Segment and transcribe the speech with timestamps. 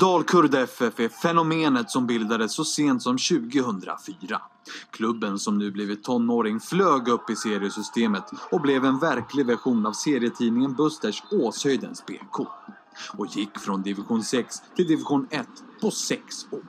[0.00, 4.42] Dalkurd FF är fenomenet som bildades så sent som 2004.
[4.90, 9.92] Klubben som nu blivit tonåring flög upp i seriesystemet och blev en verklig version av
[9.92, 12.46] serietidningen Busters Åshöjdens BK.
[13.18, 15.46] Och gick från division 6 till division 1
[15.80, 16.62] på sex år.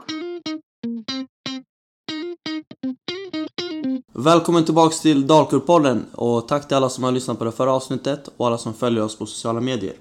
[4.14, 8.30] Välkommen tillbaks till Dalkurpodden och tack till alla som har lyssnat på det förra avsnittet
[8.38, 9.96] och alla som följer oss på sociala medier.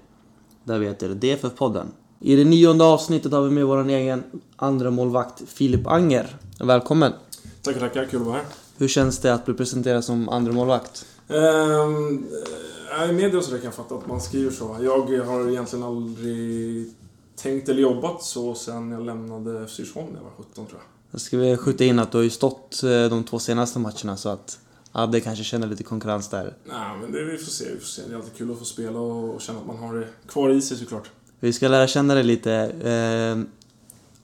[0.64, 1.86] Där vi heter DFF-podden.
[2.26, 4.22] I det nionde avsnittet har vi med vår egen
[4.56, 6.36] andra målvakt Filip Anger.
[6.60, 7.12] Välkommen!
[7.62, 8.04] Tackar, tackar.
[8.04, 8.44] Kul att vara här.
[8.76, 11.06] Hur känns det att bli presenterad som andra målvakt?
[11.28, 12.24] Ehm,
[13.10, 14.76] I media så där kan jag fatta att man skriver så.
[14.80, 16.90] Jag har egentligen aldrig
[17.36, 20.80] tänkt eller jobbat så sen jag lämnade FC Djursholm när jag var 17 tror jag.
[21.10, 24.16] Jag ska vi skjuta in att du har ju stått eh, de två senaste matcherna
[24.16, 24.58] så att
[24.92, 26.54] Adde kanske känner lite konkurrens där.
[26.64, 28.02] Nej, men det, vi får se, vi får se.
[28.08, 30.50] Det är alltid kul att få spela och, och känna att man har det kvar
[30.50, 31.10] i sig såklart.
[31.40, 32.52] Vi ska lära känna dig lite.
[32.52, 33.44] Eh,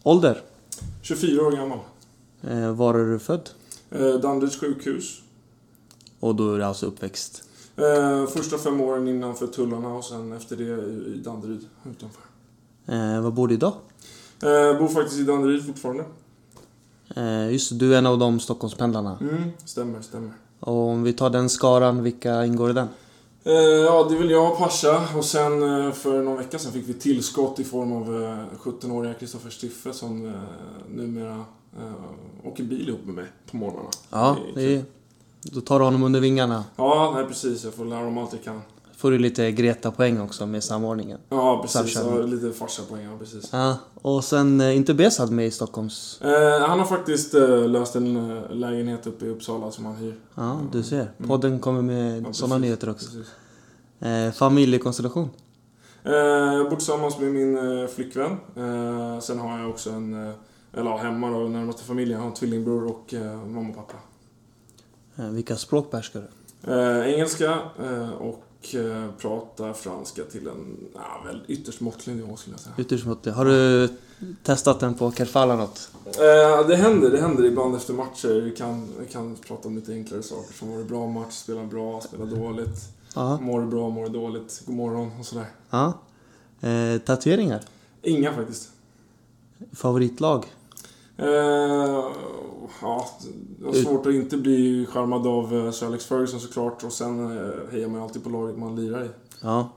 [0.02, 0.40] ålder?
[1.02, 1.78] 24 år gammal.
[2.42, 3.50] Eh, var är du född?
[3.91, 5.22] Eh, Danderyds sjukhus.
[6.20, 7.44] Och då är du alltså uppväxt?
[7.77, 12.22] Eh, första fem åren innanför tullarna och sen efter det i, Danderyd utanför.
[12.86, 13.72] Eh, var bor du idag?
[14.42, 16.04] Eh, bor faktiskt i Danderyd fortfarande.
[17.16, 19.19] Eh, just du är en av de Stockholmspendlarna.
[19.20, 20.32] Mm, stämmer, stämmer.
[20.60, 22.88] Och om vi tar den skaran, vilka ingår i den?
[23.44, 26.72] Eh, ja, det är väl jag och Pasha och sen eh, för någon vecka sedan
[26.72, 30.32] fick vi tillskott i form av eh, 17-åriga Kristoffer Stiffe som eh,
[30.90, 31.44] numera
[31.80, 31.92] eh,
[32.48, 33.88] åker bil ihop med mig på morgnarna.
[34.10, 34.84] Ja, Det är det är,
[35.42, 36.64] då tar du honom under vingarna.
[36.76, 37.64] Ja, nej precis.
[37.64, 38.62] Jag får lära dem allt jag kan.
[39.03, 41.19] Får du lite Greta-poäng också med samordningen.
[41.28, 41.95] Ja, precis.
[41.95, 43.48] Ja, lite farsa-poäng, ja precis.
[43.53, 46.20] Ja, och sen eh, inte Besad med i Stockholms...
[46.22, 50.14] Eh, han har faktiskt eh, löst en eh, lägenhet uppe i Uppsala som han hyr.
[50.34, 51.11] Ja, du ser.
[51.27, 52.25] Podden kommer med Mm.
[52.25, 53.06] Ja, sådana nyheter också.
[54.00, 55.31] Eh, familjekonstellation?
[56.05, 58.37] Eh, jag bor tillsammans med min eh, flickvän.
[59.22, 60.14] Sen har jag också en,
[60.72, 62.12] eller ja, hemma då, närmaste familjen.
[62.19, 63.14] Jag har en tvillingbror och
[63.47, 63.98] mamma och pappa.
[65.31, 66.28] Vilka språk behärskar du?
[67.15, 68.09] Engelska eh,
[68.62, 72.75] och eh, pratar franska till en ja, väl ytterst måttlig nivå skulle jag säga.
[72.78, 73.33] Ytterst måttlig.
[73.33, 73.89] Har du
[74.43, 75.91] testat den på Kerfala något?
[76.06, 78.41] Eh, det händer, det händer ibland efter matcher.
[78.41, 81.65] Vi kan, vi kan prata om lite enklare saker som var det bra match, spela
[81.65, 82.89] bra, spela dåligt.
[83.15, 83.39] Ja.
[83.41, 85.47] Mår du bra, mår du dåligt, god morgon och sådär.
[85.71, 85.93] ja.
[86.61, 87.61] Eh, tatueringar?
[88.03, 88.69] Inga faktiskt.
[89.73, 90.44] Favoritlag?
[91.22, 92.05] Eh,
[92.81, 93.09] ja,
[93.59, 97.38] det var svårt att inte bli charmad av eh, Sir Alex Ferguson såklart och sen
[97.38, 99.09] eh, hejar man ju alltid på laget man lirar i.
[99.41, 99.69] Ja.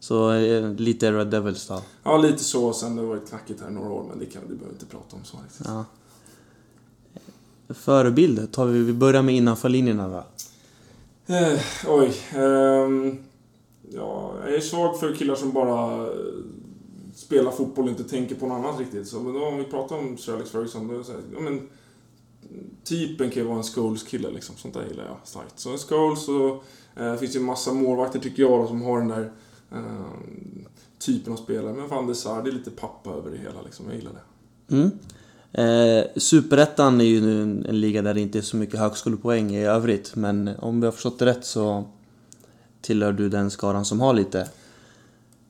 [0.00, 1.82] Så eh, lite Red Devils då?
[2.02, 2.72] Ja, lite så.
[2.72, 5.16] Sen det varit knackigt här i några år, men det kan vi behöver inte prata
[5.16, 5.66] om så riktigt.
[5.66, 5.84] Ja.
[7.74, 8.52] Förebild?
[8.52, 10.24] Tar vi, vi börjar med innanför linjerna då.
[11.34, 12.12] Eh, oj.
[12.34, 13.18] ehm,
[13.94, 16.12] ja, jag är svag för killar som bara eh,
[17.30, 19.08] spelar fotboll och inte tänker på något annat riktigt.
[19.08, 21.20] Så men då, om vi pratar om Sir Alex Ferguson, då är det så här,
[21.34, 21.68] ja, men,
[22.84, 24.56] typen kan ju vara en Scholes-kille liksom.
[24.56, 25.58] Sånt där gillar jag starkt.
[25.58, 26.64] Så en Scholes och
[27.02, 29.32] eh, det finns ju en massa målvakter tycker jag då, som har den där
[29.72, 29.80] eh,
[30.98, 31.72] typen av spelare.
[31.72, 33.86] Men van der Sar, det är lite pappa över det hela liksom.
[33.86, 34.74] Jag gillar det.
[34.76, 34.90] Mm.
[35.52, 39.50] Eh, Superettan är ju nu en, en liga där det inte är så mycket högskolepoäng
[39.50, 40.16] i övrigt.
[40.16, 41.84] Men om vi har förstått det rätt så
[42.80, 44.48] tillhör du den skaran som har lite.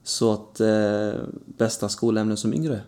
[0.03, 1.13] Så att eh,
[1.57, 2.81] bästa skolämnen som yngre?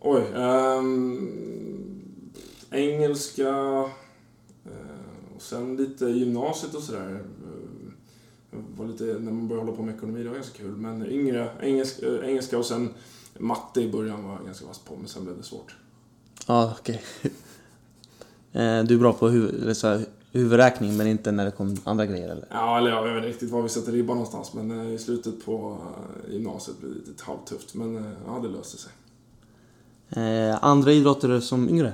[0.00, 0.22] Oj.
[0.36, 2.00] ehm,
[2.70, 3.48] engelska.
[4.64, 7.24] eh, och sen lite gymnasiet och sådär.
[8.52, 10.76] Eh, var lite, när man började hålla på med ekonomi, det var ganska kul.
[10.76, 12.88] Men yngre, engelska, eh, engelska och sen
[13.38, 15.76] matte i början var jag ganska vass på, men sen blev det svårt.
[16.46, 17.02] Ja, okej.
[18.52, 21.76] eh, du är bra på hu- eller så här, huvudräkning men inte när det kommer
[21.84, 22.46] andra grejer eller?
[22.50, 25.44] Ja, eller jag vet inte riktigt var vi sätter ribban någonstans, men eh, i slutet
[25.44, 25.78] på
[26.28, 27.74] eh, gymnasiet blev det lite halvtufft.
[27.74, 28.92] Men eh, ja, det löste sig.
[30.08, 31.92] Eh, andra idrottare som yngre?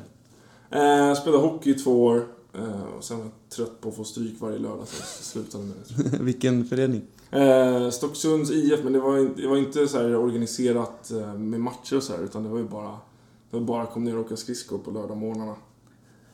[0.71, 2.27] Eh, jag spelade hockey i två år.
[2.55, 5.65] Eh, och sen var jag trött på att få stryk varje lördag, så jag slutade
[5.65, 5.75] med
[6.13, 6.19] det.
[6.25, 7.03] Vilken förening?
[7.31, 12.03] Eh, Stocksunds IF, men det var, inte- det var inte så organiserat med matcher och
[12.03, 12.91] så här, utan det var ju bara...
[13.51, 15.55] Det var bara kom ner och åka skridskor på lördagmorgnarna.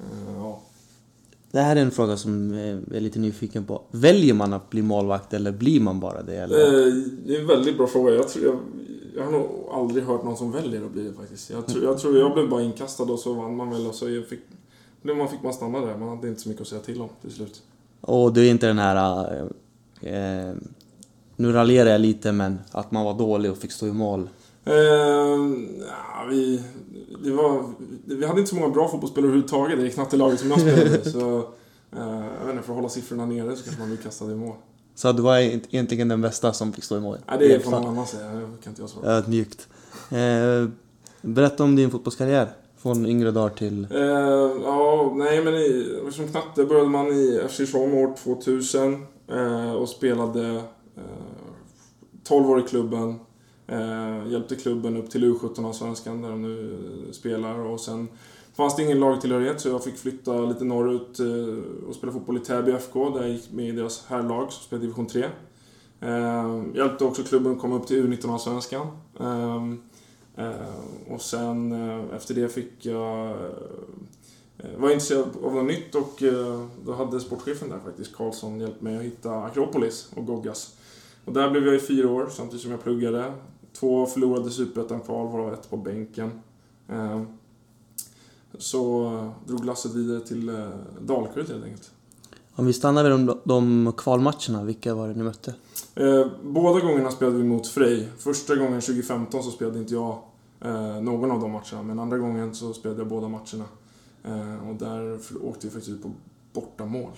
[0.00, 0.60] Eh, ja.
[1.52, 3.82] Det här är en fråga som eh, jag är lite nyfiken på.
[3.90, 6.36] Väljer man att bli målvakt eller blir man bara det?
[6.36, 6.86] Eller?
[6.88, 6.94] Eh,
[7.26, 8.14] det är en väldigt bra fråga.
[8.14, 8.58] Jag, tror, jag,
[9.16, 11.50] jag har nog aldrig hört någon som väljer att bli det faktiskt.
[11.50, 14.10] Jag tror, jag, tror jag blev bara inkastad och så vann man väl och så
[14.10, 14.40] jag fick,
[15.02, 15.96] man fick man stanna där.
[15.96, 17.62] Man hade inte så mycket att säga till om till slut.
[18.00, 19.26] Och det är inte den här...
[20.00, 20.54] Eh, eh,
[21.36, 24.28] nu raljerar jag lite men att man var dålig och fick stå i mål.
[24.64, 24.74] Eh,
[25.88, 26.62] ja, vi,
[27.24, 27.64] det var,
[28.04, 31.10] vi hade inte så många bra fotbollsspelare överhuvudtaget i knattelaget som jag spelade.
[31.10, 31.38] så,
[31.92, 34.34] eh, jag vet inte, för att hålla siffrorna nere så kanske man blir kastad i
[34.34, 34.54] mål.
[34.94, 37.18] Så du var egentligen den bästa som fick stå i mål?
[37.28, 38.30] Nej, det får någon annan säga.
[38.32, 39.10] Det kan inte jag svara på.
[39.10, 39.68] Ödmjukt.
[40.10, 40.68] Eh,
[41.22, 42.48] Berätta om din fotbollskarriär.
[42.76, 43.86] Från yngre dagar till...
[43.90, 44.00] Eh,
[44.64, 49.88] ja, nej men i, som knatte började man i FC Tjom år 2000 eh, och
[49.88, 50.48] spelade
[50.96, 51.02] eh,
[52.24, 53.18] 12 år i klubben.
[53.66, 56.74] Eh, hjälpte klubben upp till U17-allsvenskan där de nu
[57.06, 58.08] eh, spelar och sen
[58.56, 62.40] fanns det ingen lagtillhörighet så jag fick flytta lite norrut eh, och spela fotboll i
[62.40, 65.24] Täby FK där jag gick med i deras herrlag som spelade division 3.
[66.00, 68.86] Eh, hjälpte också klubben att komma upp till U19-allsvenskan.
[69.20, 69.62] Eh,
[70.36, 73.30] Eh, och sen eh, efter det fick jag...
[74.58, 78.80] Eh, var intresserad av något nytt och eh, då hade sportchefen där faktiskt, Karlsson, hjälpt
[78.80, 80.76] mig att hitta Akropolis och Goggas.
[81.24, 83.32] Och där blev jag i fyra år samtidigt som jag pluggade.
[83.82, 86.30] Två förlorade superettan-kval, varav ett på bänken.
[88.58, 89.10] Så
[89.46, 90.70] drog lasset vidare till
[91.00, 91.90] Dalkurd helt enkelt.
[92.54, 95.54] Om vi stannar vid de, de kvalmatcherna, vilka var det ni mötte?
[95.94, 98.08] Eh, båda gångerna spelade vi mot Frej.
[98.18, 100.18] Första gången 2015 så spelade inte jag
[100.60, 103.64] eh, någon av de matcherna, men andra gången så spelade jag båda matcherna.
[104.24, 106.10] Eh, och där åkte vi faktiskt ut på
[106.52, 107.10] bortamål.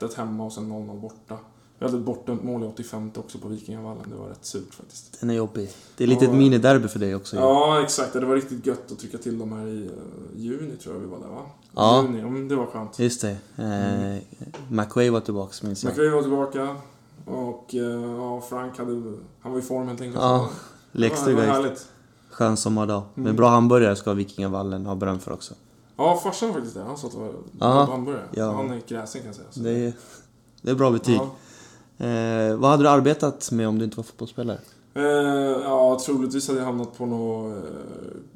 [0.00, 1.38] 1-1 hemma och sen 0-0 borta.
[1.78, 4.04] Vi hade ett bortamål i 85 också på Vikingavallen.
[4.10, 5.20] Det var rätt surt faktiskt.
[5.20, 5.70] Den är jobbig.
[5.96, 7.36] Det är lite ja, ett miniderby för dig också.
[7.36, 8.12] Ja, exakt.
[8.12, 9.90] Det var riktigt gött att trycka till dem här i
[10.36, 11.42] juni tror jag vi var där va?
[11.74, 12.02] Ja.
[12.02, 12.98] Juni, det var skönt.
[12.98, 13.36] Just det.
[13.56, 14.20] Eh, mm.
[14.68, 15.90] McQuay var tillbaka minns jag.
[15.90, 16.76] McQuay var tillbaka.
[17.24, 18.92] Och eh, ja, Frank hade,
[19.40, 20.22] han var i form helt enkelt.
[20.22, 20.48] Ja,
[20.92, 21.40] lekstuga.
[21.40, 21.86] Det var härligt.
[22.30, 23.02] Skön sommardag.
[23.14, 23.24] Mm.
[23.24, 25.54] Med bra hamburgare ska Vikingavallen ha beröm för också.
[25.96, 26.82] Ja, farsan faktiskt det.
[26.82, 28.28] Han sa att det var bra hamburgare.
[28.32, 28.52] Ja.
[28.52, 29.64] Han är gräsing kan jag säga.
[29.64, 29.92] Det är,
[30.62, 31.16] det är bra betyg.
[31.16, 31.30] Ja.
[31.98, 34.58] Eh, vad hade du arbetat med om du inte var fotbollsspelare?
[34.94, 35.02] Eh,
[35.64, 37.64] ja, troligtvis hade jag hamnat på något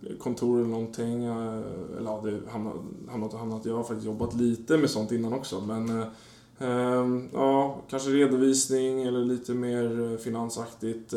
[0.03, 1.25] eh, kontor eller någonting.
[1.25, 1.63] Eh,
[1.99, 2.75] eller ja, det hamnat,
[3.11, 3.65] hamnat och hamnat.
[3.65, 5.61] Jag har faktiskt jobbat lite med sånt innan också.
[5.61, 6.07] Men eh,
[6.59, 11.15] eh ja, kanske redovisning eller lite mer eh, finansaktigt.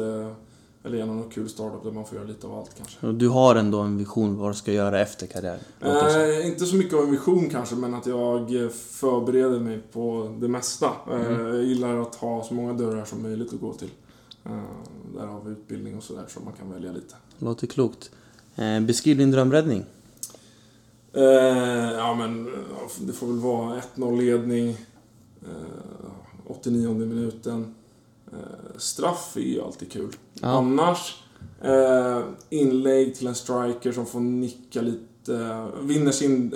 [0.84, 3.08] Eh, eller gärna någon kul startup där man får göra lite av allt kanske.
[3.08, 5.60] Du har ändå en vision vad du ska göra efter karriären?
[5.82, 10.48] Eh, inte så mycket av en vision kanske, men att jag förbereder mig på det
[10.48, 10.92] mesta.
[11.12, 11.22] Mm.
[11.22, 13.92] Eh, jag gillar att ha så många dörrar som möjligt att gå till.
[14.46, 14.62] Eh,
[15.16, 17.16] därav utbildning och sådär, så man kan välja lite.
[17.38, 18.12] Låter klokt.
[18.56, 19.86] Eh, beskriv din drömräddning.
[21.14, 21.24] Eh,
[21.92, 22.52] ja, men
[23.02, 24.78] det får väl vara 1-0 ledning.
[26.48, 27.76] 89 eh, minuten.
[28.34, 30.16] Eh, straff är ju alltid kul.
[30.34, 30.48] Ja.
[30.48, 31.24] Annars,
[31.62, 36.50] eh, inlägg till en striker som får nicka lite, vinner sin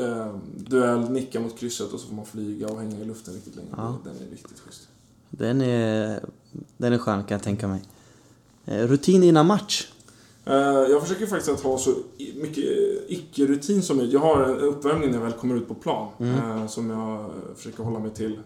[0.55, 3.67] duell, nickar mot krysset och så får man flyga och hänga i luften riktigt länge.
[3.77, 3.97] Ja.
[4.03, 4.87] Den är riktigt schysst.
[5.29, 6.19] Den är,
[6.77, 7.81] den är skön kan jag tänka mig.
[8.65, 9.87] Rutin innan match?
[10.89, 11.93] Jag försöker faktiskt att ha så
[12.35, 12.65] mycket
[13.07, 14.13] icke-rutin som möjligt.
[14.13, 16.67] Jag har en uppvärmning när jag väl kommer ut på plan mm.
[16.67, 18.39] som jag försöker hålla mig till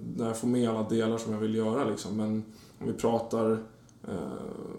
[0.00, 2.16] där jag får med alla delar som jag vill göra liksom.
[2.16, 2.44] Men
[2.78, 3.52] om vi pratar
[4.08, 4.14] eh,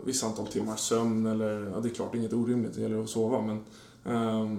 [0.06, 3.42] vissa antal timmar sömn eller, ja det är klart inget orimligt, det gäller att sova
[3.42, 3.60] men
[4.06, 4.50] eh,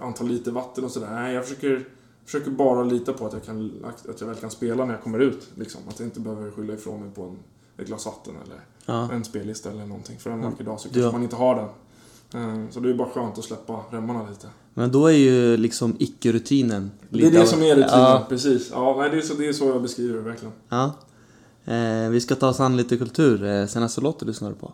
[0.00, 1.10] antal liter vatten och sådär.
[1.10, 1.88] Nej, jag försöker,
[2.24, 5.18] försöker bara lita på att jag, kan, att jag väl kan spela när jag kommer
[5.18, 5.48] ut.
[5.54, 5.80] Liksom.
[5.88, 7.38] Att jag inte behöver skylla ifrån mig på en,
[7.76, 9.12] ett glas vatten eller ja.
[9.12, 10.18] en spellista eller någonting.
[10.18, 11.68] För en vacker dag så kanske man inte har den.
[12.34, 14.46] Eh, så det är bara skönt att släppa remmarna lite.
[14.74, 18.26] Men då är ju liksom icke-rutinen Det är det som är rutinen, ja.
[18.28, 18.70] precis.
[18.72, 20.54] Ja, nej, det, är så, det är så jag beskriver det verkligen.
[20.68, 20.92] Ja.
[21.64, 23.44] Eh, vi ska ta oss an lite kultur.
[23.44, 24.72] Eh, senaste låten du på?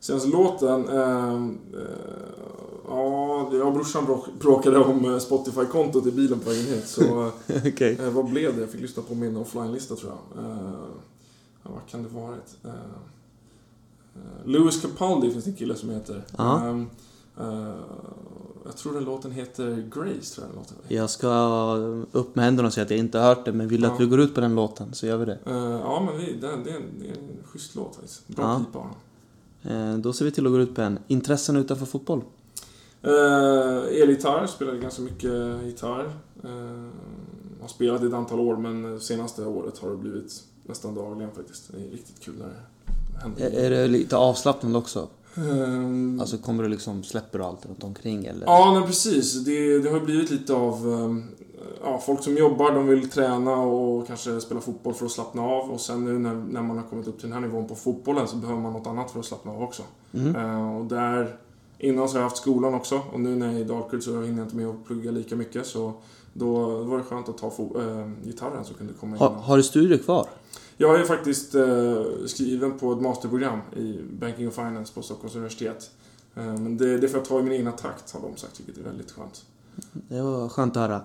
[0.00, 0.88] Senaste låten?
[0.88, 1.80] Ehm, eh,
[2.88, 4.06] ja, jag och brorsan
[4.40, 6.86] bråkade om eh, Spotify-kontot i bilen på vägen hit.
[6.86, 7.30] Så
[7.66, 7.92] okay.
[7.92, 8.60] eh, vad blev det?
[8.60, 10.44] Jag fick lyssna på min offline-lista tror jag.
[10.44, 10.70] Eh,
[11.62, 12.56] vad kan det varit?
[14.16, 16.22] Eh, Louis Capaldi finns det en kille som heter.
[16.38, 16.90] Um,
[17.40, 17.74] uh,
[18.64, 21.74] jag tror den låten heter Grace, tror jag den låten Jag ska
[22.12, 23.94] upp med händerna och säga att jag inte har hört den, men vill du ja.
[23.94, 25.38] att vi går ut på den låten så gör vi det.
[25.46, 28.28] Uh, ja, men vi, det, det, är en, det är en schysst låt faktiskt.
[28.28, 28.64] Bra ja.
[28.64, 28.90] pipa
[29.74, 30.98] uh, Då ser vi till att gå ut på en.
[31.06, 32.22] Intressen utanför fotboll?
[33.06, 36.04] Uh, Elgitarr, spelade ganska mycket gitarr.
[36.44, 36.88] Uh,
[37.60, 41.72] har spelat i ett antal år, men senaste året har det blivit nästan dagligen faktiskt.
[41.72, 42.62] Det är riktigt kul när det är,
[43.38, 45.08] är det lite avslappnande också?
[45.34, 48.46] Um, alltså kommer du liksom, släpper du allt runt omkring eller?
[48.46, 49.44] Ja, men precis.
[49.44, 50.86] Det, det har blivit lite av...
[50.86, 51.24] Um,
[51.82, 55.70] ja, folk som jobbar, de vill träna och kanske spela fotboll för att slappna av.
[55.70, 58.28] Och sen nu när, när man har kommit upp till den här nivån på fotbollen
[58.28, 59.82] så behöver man något annat för att slappna av också.
[60.14, 60.36] Mm.
[60.36, 61.36] Uh, och där...
[61.78, 64.22] Innan så har jag haft skolan också och nu när jag är i Dalkurd så
[64.22, 65.66] hinner jag inte med att plugga lika mycket.
[65.66, 65.92] Så
[66.32, 69.22] då var det skönt att ta äh, gitarren så kunde komma in.
[69.22, 70.26] Ha, har du studier kvar?
[70.76, 75.90] Jag är faktiskt eh, skriven på ett masterprogram i Banking och Finance på Stockholms universitet.
[76.34, 78.78] Eh, men det, det får jag ta i min egna takt, har de sagt, vilket
[78.78, 79.44] är väldigt skönt.
[79.92, 81.00] Det var skönt att höra.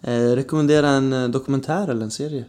[0.00, 2.44] Eh, rekommendera en eh, dokumentär eller en serie?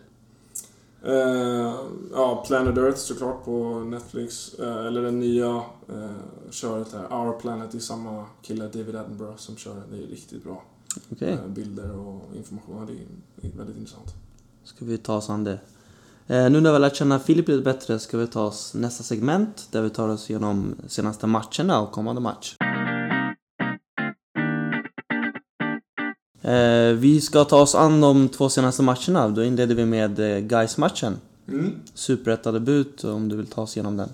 [1.04, 1.76] Eh,
[2.14, 4.54] ja, Planet Earth såklart på Netflix.
[4.54, 5.62] Eh, eller den nya
[6.50, 7.72] köret här, Our Planet.
[7.72, 9.84] Det är samma kille, David Attenborough, som kör.
[9.92, 10.64] Det är riktigt bra.
[11.20, 12.76] Eh, bilder och information.
[12.80, 12.94] Ja,
[13.36, 14.14] det är väldigt intressant.
[14.64, 15.60] ska vi ta oss an det.
[16.28, 19.04] Eh, nu när vi har lärt känna Filip lite bättre ska vi ta oss nästa
[19.04, 22.56] segment där vi tar oss igenom senaste matcherna och kommande match.
[26.42, 29.30] Eh, vi ska ta oss an de två senaste matcherna.
[29.30, 31.18] Då inleder vi med eh, Gais matchen
[31.48, 31.72] Mm.
[31.94, 34.10] Superetta-debut, om du vill ta oss igenom den.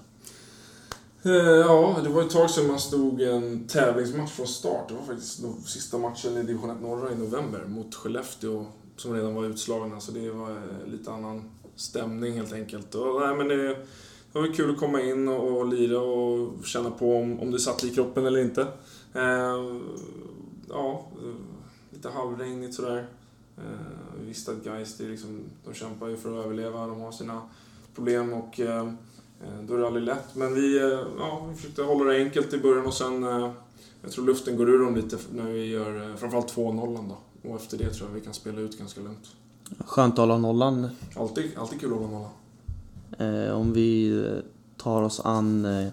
[1.23, 4.89] Ja, det var ett tag sedan man stod en tävlingsmatch från start.
[4.89, 8.65] Det var faktiskt den sista matchen i division 1 norra i november mot Skellefteå
[8.97, 9.99] som redan var utslagna.
[9.99, 11.43] Så det var lite annan
[11.75, 12.95] stämning helt enkelt.
[12.95, 13.75] Och, nej, men det, det
[14.31, 17.59] var väl kul att komma in och, och lira och känna på om, om det
[17.59, 18.61] satt i kroppen eller inte.
[19.13, 19.79] Eh,
[20.69, 21.07] ja,
[21.89, 23.07] lite halvregnigt sådär.
[23.57, 23.63] Eh,
[24.19, 26.87] vi visste att Gais, liksom, de kämpar ju för att överleva.
[26.87, 27.41] De har sina
[27.95, 28.91] problem och eh,
[29.43, 32.53] Eh, Då är det aldrig lätt, men vi, eh, ja, vi försökte hålla det enkelt
[32.53, 33.23] i början och sen...
[33.23, 33.51] eh,
[34.01, 37.49] Jag tror luften går ur dem lite när vi gör eh, framförallt 2-0 då.
[37.49, 39.35] Och efter det tror jag vi kan spela ut ganska lugnt.
[39.79, 40.89] Skönt att hålla nollan.
[41.15, 42.29] Alltid, alltid kul att hålla nolla.
[43.17, 44.33] Eh, om vi eh,
[44.77, 45.87] tar oss an eh,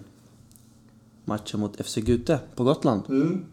[1.25, 3.01] matchen mot FC Gute på Gotland.
[3.09, 3.45] Mm.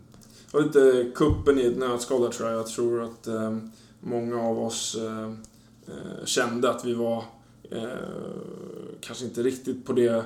[0.52, 2.58] Och lite kuppen i ett nötskal där tror jag.
[2.58, 3.56] Jag tror att eh,
[4.00, 5.30] många av oss eh,
[5.86, 7.24] eh, kände att vi var
[9.00, 10.24] kanske inte riktigt på det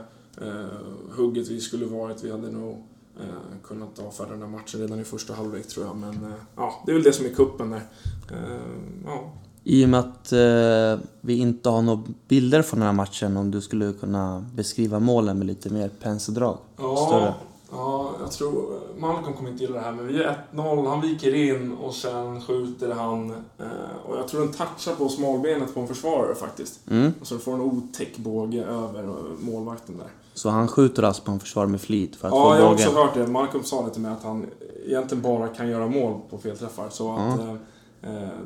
[1.10, 2.24] hugget vi skulle varit.
[2.24, 2.84] Vi hade nog
[3.20, 5.96] eh, kunnat avfärda den här matchen redan i första halvlek tror jag.
[5.96, 7.82] Men eh, ja, det är väl det som är kuppen där.
[8.30, 8.56] Eh,
[9.04, 9.32] ja.
[9.64, 13.50] I och med att eh, vi inte har några bilder från den här matchen, om
[13.50, 16.58] du skulle kunna beskriva målen med lite mer penseldrag?
[16.76, 17.24] Större.
[17.24, 17.34] Ja,
[17.72, 18.78] ja, jag tror...
[18.98, 20.88] Malcolm kommer inte gilla det här, men vi är 1-0.
[20.88, 23.30] Han viker in och sen skjuter han.
[23.30, 26.80] Eh, och jag tror den touchar på smalbenet på en försvarare faktiskt.
[26.90, 27.12] Mm.
[27.20, 30.06] Och så får en otäck båge över eh, målvakten där.
[30.34, 32.74] Så han skjuter alltså på en försvar med flit för att Ja, jag få har
[32.74, 33.02] också bågen?
[33.06, 33.26] hört det.
[33.26, 34.46] Malcolm sa det till mig att han
[34.86, 36.86] egentligen bara kan göra mål på felträffar.
[36.90, 37.48] Så att, Ja.
[37.48, 37.54] eh,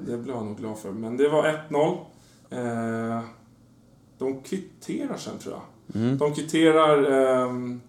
[0.07, 0.93] det blev jag nog glad för.
[0.93, 1.99] Men det var 1-0.
[2.51, 3.21] Eh,
[4.19, 6.03] de kvitterar sen tror jag.
[6.03, 6.19] Mm.
[6.19, 7.05] De kvitterar...
[7.11, 7.81] ehm,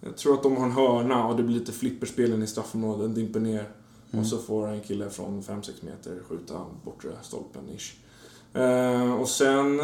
[0.00, 3.14] jag tror att de har en hörna och det blir lite flipperspelen i straffområdet.
[3.14, 3.68] Dimper ner.
[4.10, 4.20] Mm.
[4.20, 6.54] Och så får en kille från 5-6 meter skjuta
[6.84, 7.94] bortre stolpen, ish.
[8.56, 9.80] Eh, och sen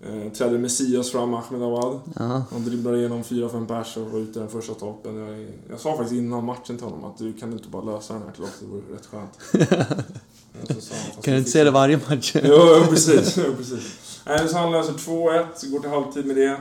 [0.00, 2.00] eh, träder Messias fram, Ahmed Awad.
[2.16, 2.44] Ja.
[2.50, 5.16] Han dribblar igenom 4-5 pers och skjuter den första stolpen.
[5.16, 8.22] Jag, jag sa faktiskt innan matchen till honom att du kan inte bara lösa den
[8.22, 9.38] här till oss, det vore rätt skönt.
[10.62, 12.32] Och så sa han, fast Kan du inte se det varje match?
[12.34, 12.40] Jo,
[12.80, 13.36] jo, precis.
[13.36, 14.20] Jo, precis.
[14.26, 16.60] Nej, så han löser 2-1, går till halvtid med det.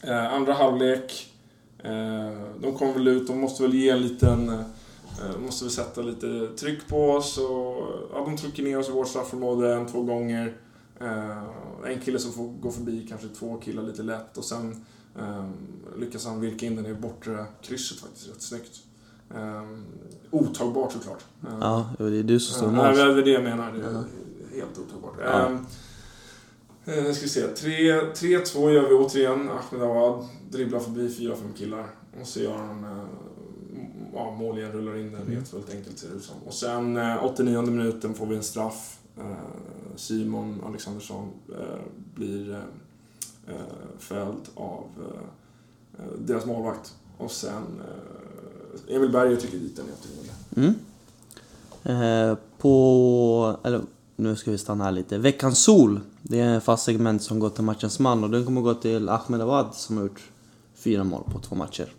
[0.00, 1.32] Eh, andra halvlek.
[1.84, 4.48] Eh, de kommer väl ut, de måste väl ge en liten...
[4.48, 7.86] Eh, måste väl sätta lite tryck på oss och...
[8.12, 10.56] Ja, de trycker ner oss i vårt straffområde en, två gånger.
[11.00, 11.42] Eh,
[11.92, 14.84] en kille som får gå förbi, kanske två killar lite lätt och sen
[15.18, 15.48] eh,
[15.98, 18.80] lyckas han virka in den i bortre krysset faktiskt, rätt snyggt.
[19.36, 19.62] Eh,
[20.30, 21.24] otagbart såklart.
[21.48, 22.96] Eh, Ja, det är du som står Ja, mål.
[22.96, 23.72] det är det jag menar.
[23.72, 24.04] Det är Ja.
[24.56, 25.14] helt otagbart.
[25.24, 25.46] Ja.
[25.46, 25.58] Ehm,
[26.84, 27.46] eh, ska vi se.
[27.46, 29.50] 3 3-2 gör vi återigen.
[29.50, 31.86] Ahmed Awad dribblar förbi 4-5 killar.
[32.20, 32.84] Och så gör han...
[32.84, 33.04] Eh,
[34.14, 35.22] ja, mål igen, rullar in den.
[35.22, 35.42] Mm.
[35.52, 36.36] Väldigt enkelt ser det ut som.
[36.46, 38.98] Och sen eh, 89 minuten får vi en straff.
[39.18, 39.24] Eh,
[39.96, 41.80] Simon Alexandersson eh,
[42.14, 42.52] blir
[43.48, 43.54] eh,
[43.98, 44.84] fälld av
[46.18, 46.94] deras målvakt.
[47.24, 47.80] Och sen
[48.88, 49.90] eh, Emil Berger tycker dit den i
[50.54, 50.74] 89.
[51.84, 52.30] Mm.
[52.30, 53.56] Eh, på...
[53.64, 53.80] Eller
[54.16, 55.18] nu ska vi stanna här lite.
[55.18, 56.00] Veckans sol.
[56.22, 59.08] Det är ett fast segment som går till matchens man och den kommer gå till
[59.08, 60.30] Ahmed Awad som har gjort
[60.74, 61.92] fyra mål på två matcher.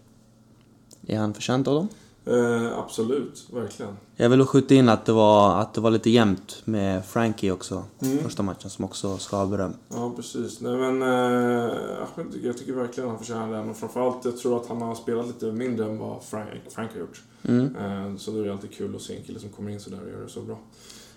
[1.08, 1.88] Är han förtjänt av dem?
[2.26, 3.98] Eh, absolut, verkligen.
[4.16, 7.84] Jag vill skjuta in att det var, att det var lite jämnt med Frankie också.
[8.00, 8.18] Mm.
[8.18, 9.74] Första matchen som också ska ha beröm.
[9.90, 10.62] Ja, precis.
[10.62, 11.72] Nej, men eh,
[12.16, 13.70] Ahmed, jag tycker verkligen han förtjänar den.
[13.70, 17.00] Och framförallt, jag tror att han har spelat lite mindre än vad Frank, Frank har
[17.00, 17.22] gjort.
[17.44, 17.76] Mm.
[17.76, 20.00] Eh, så då är det alltid kul att se en kille som kommer in sådär
[20.06, 20.58] och gör det så bra.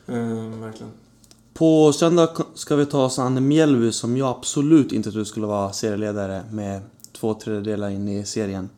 [0.06, 0.92] Eh, verkligen.
[1.54, 5.72] På söndag ska vi ta oss an Mjällby som jag absolut inte trodde skulle vara
[5.72, 6.80] serieledare med
[7.12, 8.68] två tredjedelar in i serien.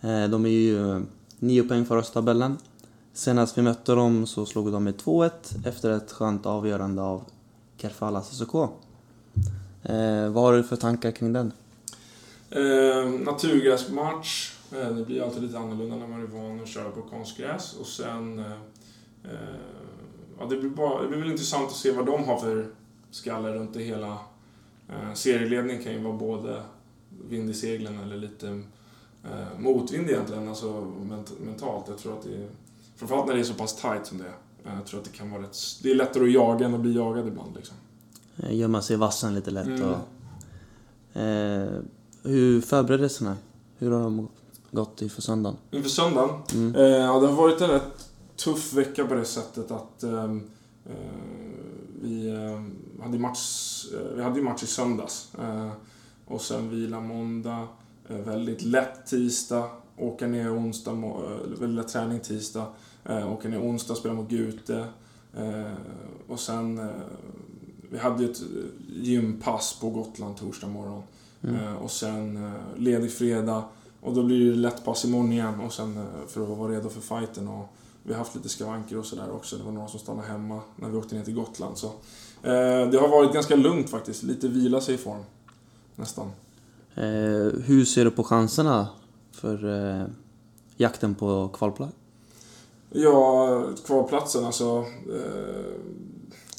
[0.00, 1.02] Eh, De är ju
[1.40, 2.58] eh, nio poäng för oss i tabellen.
[3.12, 5.30] Senast vi mötte dem så slog de med 2-1
[5.64, 7.24] efter ett skönt avgörande av
[7.76, 8.54] Kerfala SSK.
[9.82, 11.52] Eh, vad har du för tankar kring den?
[12.50, 14.52] Eh, naturgräsmatch.
[14.72, 17.76] Eh, det blir alltid lite annorlunda när man är van att köra på konstgräs.
[17.80, 18.38] Och sen...
[18.38, 18.52] Eh,
[19.24, 19.58] eh
[20.38, 22.66] ja, det, blir bara, det blir väl intressant att se vad de har för
[23.10, 24.18] skallar runt det hela.
[24.88, 26.62] Eh, serieledning kan ju vara både
[27.28, 28.62] vind i seglen eller lite
[29.24, 31.84] eh, motvind egentligen, alltså ment mentalt.
[31.88, 32.48] Jag tror att det är,
[32.96, 34.70] framförallt när det är så pass tight som det är.
[34.70, 35.56] Eh, Jag tror att det kan vara rätt...
[35.82, 37.76] Det är lättare att jaga än att bli jagad ibland liksom.
[38.36, 39.82] Eh, Gömma sig i vassen lite lätt Mm.
[39.90, 39.98] och...
[41.20, 41.80] Eh,
[42.22, 43.36] hur förberedelserna?
[43.78, 44.28] Hur har de
[44.70, 45.56] gått inför söndagen?
[45.70, 46.30] Inför söndagen?
[46.54, 46.74] Mm.
[46.74, 50.50] Eh, ja, det har varit en rätt tuff vecka på det sättet att ehm,
[50.86, 50.94] eh,
[52.02, 52.30] vi,
[53.02, 55.28] hade match, eh, vi hade ju match i söndags.
[55.38, 55.70] Eh,
[56.26, 57.66] och sen vila måndag, eh,
[58.08, 62.66] väldigt lätt tisdag, åka ner onsdag, eh, väldigt lätt träning tisdag,
[63.04, 64.84] eh, åka ner onsdag, spela mot Gute.
[65.36, 65.72] Eh,
[66.28, 66.86] och sen, eh,
[67.90, 68.46] vi hade ju ett eh,
[69.02, 71.02] gympass på Gotland torsdag morgon.
[71.42, 71.56] Mm.
[71.56, 73.64] Eh, och sen eh, ledig fredag.
[74.00, 76.88] Och då blir det lätt pass imorgon igen och sen eh, för att vara redo
[76.88, 77.48] för fighten.
[77.48, 77.66] Och
[78.02, 79.56] vi har haft lite skavanker och sådär också.
[79.56, 81.78] Det var några som stannade hemma när vi åkte ner till Gotland.
[81.78, 84.22] Så, eh, det har varit ganska lugnt faktiskt.
[84.22, 85.22] Lite vila sig i form.
[85.96, 86.30] Nästan.
[86.98, 88.88] Eh, hur ser du på chanserna
[89.32, 90.06] för eh,
[90.76, 91.92] jakten på kvalplats?
[92.90, 94.84] Ja, kvalplatsen alltså.
[95.14, 95.74] Eh,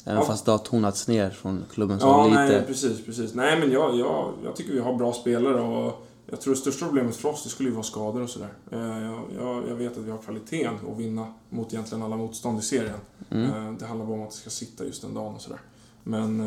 [0.04, 0.26] Även Ja.
[0.26, 2.36] fast det har tonats ner från klubben så ja, lite.
[2.38, 3.34] nej, precis, precis.
[3.34, 6.86] Nej, men jag, jag, jag tycker vi har bra spelare och jag tror det största
[6.86, 8.48] problemet för oss det skulle ju vara skador och sådär.
[8.70, 12.62] Jag, jag, jag vet att vi har kvaliteten att vinna mot egentligen alla motstånd i
[12.62, 12.98] serien.
[13.30, 13.76] Mm.
[13.78, 15.60] Det handlar bara om att det ska sitta just den dagen och sådär.
[16.04, 16.38] Men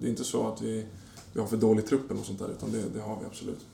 [0.00, 0.86] det är inte så att vi,
[1.36, 3.66] vi har för dålig truppen och sånt där, utan det, det har vi absolut.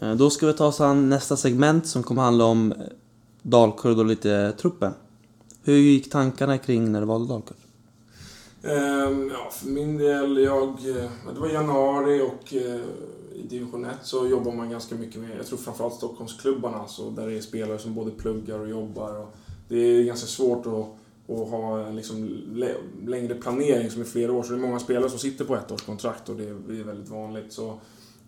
[0.00, 2.78] Eh, Då ska vi ta oss an nästa segment som kommer handla om eh,
[3.42, 4.92] Dalkurd och lite truppen.
[5.64, 7.56] Hur gick tankarna kring när du valde Dalkurd?
[8.62, 14.26] Ehm, ja, för min del, jag, eh, det var januari och i division 1 så
[14.26, 17.94] jobbar man ganska mycket med, jag tror framförallt Stockholmsklubbarna, så där det är spelare som
[17.94, 19.20] både pluggar och jobbar.
[19.22, 19.34] Och
[19.68, 20.86] det är ganska svårt att,
[21.26, 22.28] och ha en liksom
[23.06, 26.28] längre planering som är flera år, så det är många spelare som sitter på ettårskontrakt
[26.28, 27.52] och det är, väldigt vanligt.
[27.52, 27.80] Så,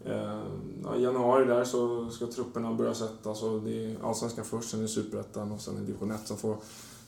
[0.04, 0.40] eh,
[0.84, 4.80] ja, I januari där så ska trupperna börja sättas och det är Allsvenskan först, sen
[4.80, 6.56] är det Superettan och sen är det division 1 som får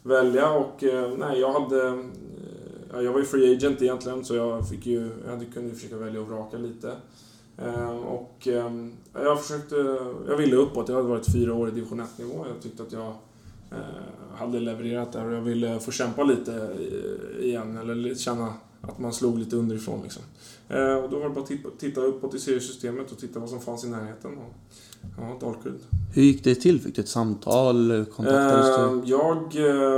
[0.03, 1.89] välja och eh, nej, jag hade...
[2.95, 5.75] eh, jag var ju free agent egentligen så jag fick ju, jag hade, kunde ju
[5.75, 6.93] försöka välja och vraka lite.
[7.59, 8.73] Eh, och eh,
[9.13, 9.75] jag försökte,
[10.29, 10.89] jag ville uppåt.
[10.89, 12.47] Jag hade varit fyra år i division 1-nivå.
[12.49, 13.09] Jag tyckte att jag
[13.71, 13.79] eh,
[14.37, 17.77] hade levererat där och jag ville få kämpa lite eh, igen.
[17.77, 20.23] Eller känna att man slog lite underifrån liksom.
[20.69, 23.61] Eh, och då var det bara att titta, uppåt i seriesystemet och titta vad som
[23.61, 24.39] fanns i närheten.
[24.39, 24.55] Och,
[25.19, 25.79] ja, Dalkurd.
[26.15, 26.81] Hur gick det till?
[26.81, 28.05] Fick du ett samtal?
[28.17, 28.83] Kontaktades du?
[28.83, 29.37] Eh, jag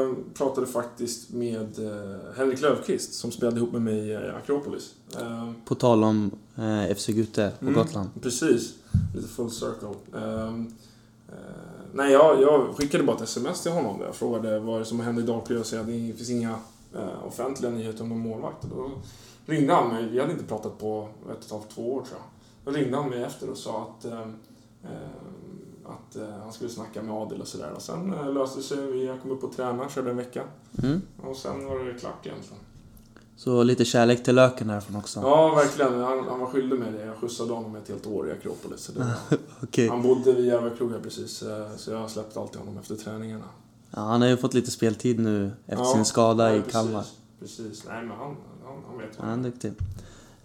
[0.09, 1.69] eh, pratade faktiskt med
[2.37, 4.95] Henrik Löfqvist som spelade ihop med mig i Akropolis.
[5.65, 6.31] På tal om
[6.97, 7.75] FC Gute på Mm.
[7.75, 8.09] Gotland.
[8.23, 8.75] Precis,
[9.15, 9.89] lite full circle.
[11.89, 14.83] Eh, nej, jag, jag skickade bara ett sms till honom där jag frågade vad det
[14.83, 16.59] är som hände i Dalkurd och att det finns inga
[16.95, 18.65] eh, offentliga nyheter om någon målvakt.
[18.65, 18.91] Och då
[19.47, 22.19] ringde han mig, vi hade inte pratat på ett och ett halvt, två år tror
[22.19, 22.29] jag.
[22.65, 24.37] Då ringde han mig efter och sa att, ehm,
[24.85, 25.39] ehm,
[25.85, 27.73] att eh, han skulle snacka med Adil och sådär.
[27.77, 30.43] Och sen eh, löste det sig, jag kom upp och tränade, körde en vecka.
[30.83, 31.03] Mm.
[31.23, 32.63] Och sen var det klart egentligen.
[33.39, 35.21] Så lite kärlek till löken härifrån också.
[35.21, 36.01] Ja, verkligen.
[36.01, 37.05] Han, han var skyldig mig det.
[37.05, 38.81] Jag skjutsade honom ett helt år i Akropolis.
[38.81, 38.93] Så
[39.63, 39.89] Okej.
[39.89, 43.45] Han bodde vid Järvakrog här precis, eh, så jag släppte alltid honom efter träningarna.
[43.91, 46.73] Ja, han har ju fått lite speltid nu efter Ja, sin skada ja, i precis,
[46.73, 47.05] Kalmar.
[47.41, 47.85] Precis.
[47.89, 49.73] Nej, men han, han, han vet vad han är duktig.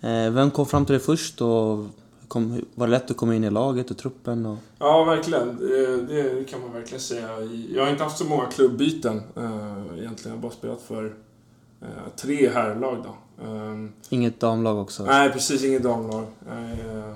[0.01, 1.85] Eh, vem kom fram till dig först och
[2.27, 4.45] kom, var det lätt att komma in i laget och truppen?
[4.45, 4.57] Och...
[4.79, 5.57] Ja, verkligen.
[5.57, 7.41] Det, det kan man verkligen säga.
[7.69, 10.17] Jag har inte haft så många klubbyten eh, egentligen.
[10.23, 11.13] Jag har bara spelat för
[12.15, 13.43] tre herrlag då.
[13.43, 15.05] Ehm, Inget damlag också?
[15.05, 15.63] Nej, precis.
[15.63, 16.25] Inget damlag.
[16.49, 17.15] Eh, eh,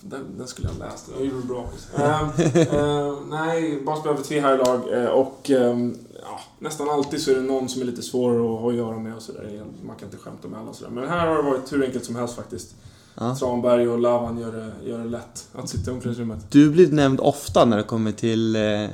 [0.00, 1.10] den, den skulle jag ha läst.
[1.16, 1.68] Jag gjorde det bra.
[1.96, 5.78] Eh, eh, nej, bara för tre herrlag eh, och eh,
[6.22, 8.98] ja, nästan alltid så är det någon som är lite svår att ha att göra
[8.98, 9.64] med och sådär.
[9.86, 10.90] Man kan inte skämta med alla och sådär.
[10.90, 12.74] Men här har det varit hur enkelt som helst faktiskt.
[13.14, 13.36] Ja.
[13.36, 16.50] Tranberg och Lavan gör det, gör det lätt att sitta i omklädningsrummet.
[16.50, 18.88] Du blir nämnd ofta när det kommer till eh,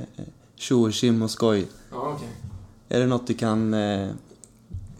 [0.55, 1.67] tjo och tjim och skoj.
[1.91, 2.29] Ja, okej.
[2.89, 3.73] Är det något du kan...
[3.73, 4.09] Eh,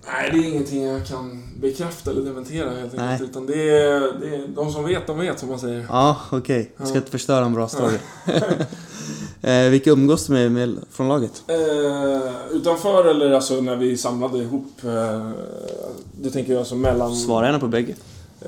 [0.05, 3.11] Nej, det är ingenting jag kan bekräfta eller dementera helt Nej.
[3.11, 3.29] enkelt.
[3.29, 5.85] Utan det är, det är de som vet, de vet som man säger.
[5.89, 6.71] ja, okej.
[6.77, 7.97] Jag ska inte förstöra en bra story.
[9.41, 11.43] eh, vilka umgås du med, med från laget?
[11.47, 14.83] Eh, utanför eller alltså när vi samlade ihop?
[14.83, 15.29] Eh,
[16.21, 17.15] du tänker jag alltså mellan...
[17.15, 17.95] Svara gärna på bägge.
[18.41, 18.47] Eh,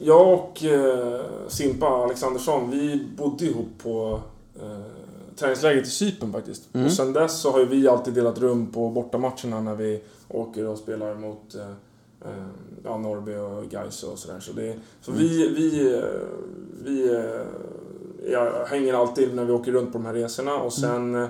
[0.00, 4.20] jag och eh, Simpa Alexandersson, vi bodde ihop på
[4.62, 4.93] eh,
[5.36, 6.74] träningsläget i Cypern faktiskt.
[6.74, 6.86] Mm.
[6.86, 10.66] Och sen dess så har ju vi alltid delat rum på bortamatcherna när vi åker
[10.66, 11.70] och spelar mot eh,
[12.30, 12.46] eh,
[12.84, 14.40] ja, Norrby och Gais och sådär.
[14.40, 15.22] Så, det, så Mm.
[15.22, 16.04] vi, vi, eh,
[16.84, 21.14] vi eh, jag hänger alltid när vi åker runt på de här resorna och sen
[21.14, 21.28] eh,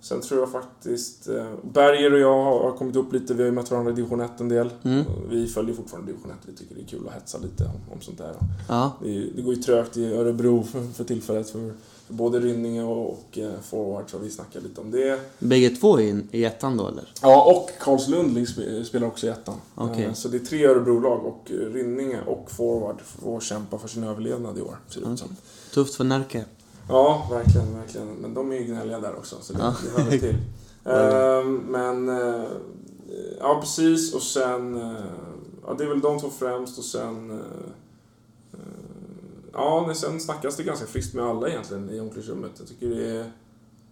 [0.00, 1.28] Sen tror jag faktiskt...
[1.62, 3.34] Berger och jag har, kommit upp lite.
[3.34, 4.70] Vi har ju mött varandra i division 1 en del.
[4.82, 5.04] Mm.
[5.30, 6.36] Vi följer fortfarande division 1.
[6.46, 8.34] Vi tycker det är kul att hetsa lite om, om sånt där.
[8.68, 8.92] Ja.
[9.34, 11.72] Det går ju trögt i Örebro för, för tillfället för
[12.08, 15.20] Både Rynninge och, och eh, forward, så vi snackar lite om det.
[15.38, 17.12] Bägge två i, i ettan då eller?
[17.22, 19.54] Ja, och Karlslund sp- spelar också i ettan.
[19.74, 20.04] Okej.
[20.04, 24.04] Eh, Så det är tre Örebrolag och eh, Rynninge och forward får kämpa för sin
[24.04, 25.36] överlevnad i år, ser det ut som.
[25.74, 26.44] Tufft för Närke.
[26.88, 28.06] Ja, verkligen, verkligen.
[28.08, 29.74] Men de är ju gnälliga där också, så det, Ja.
[29.96, 30.36] det hör väl till.
[30.86, 32.08] Ehm, men,
[33.40, 34.14] ja precis.
[34.14, 34.94] Och sen,
[35.66, 37.40] ja det är väl de två främst och sen,
[39.54, 42.52] ja men sen snackas det ganska friskt med alla egentligen i omklädningsrummet.
[42.58, 43.30] Jag tycker det, är,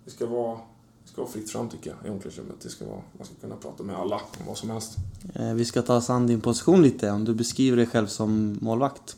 [0.04, 0.58] det ska vara
[1.04, 2.60] det ska vara fritt fram tycker jag, i omklädningsrummet.
[2.62, 4.96] Det ska vara, man ska kunna prata med alla om vad som helst.
[5.34, 8.58] Eh, vi ska ta oss an din position lite, om du beskriver dig själv som
[8.60, 9.16] målvakt.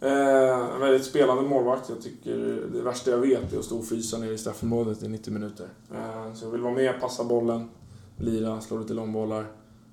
[0.00, 1.88] Eh, en väldigt spelande målvakt.
[1.88, 2.36] Jag tycker
[2.72, 5.68] det värsta jag vet är att stå och frysa nere i straffområdet i 90 minuter.
[5.94, 7.68] Eh, så jag vill vara med, passa bollen,
[8.16, 9.46] lira, slå lite långbollar.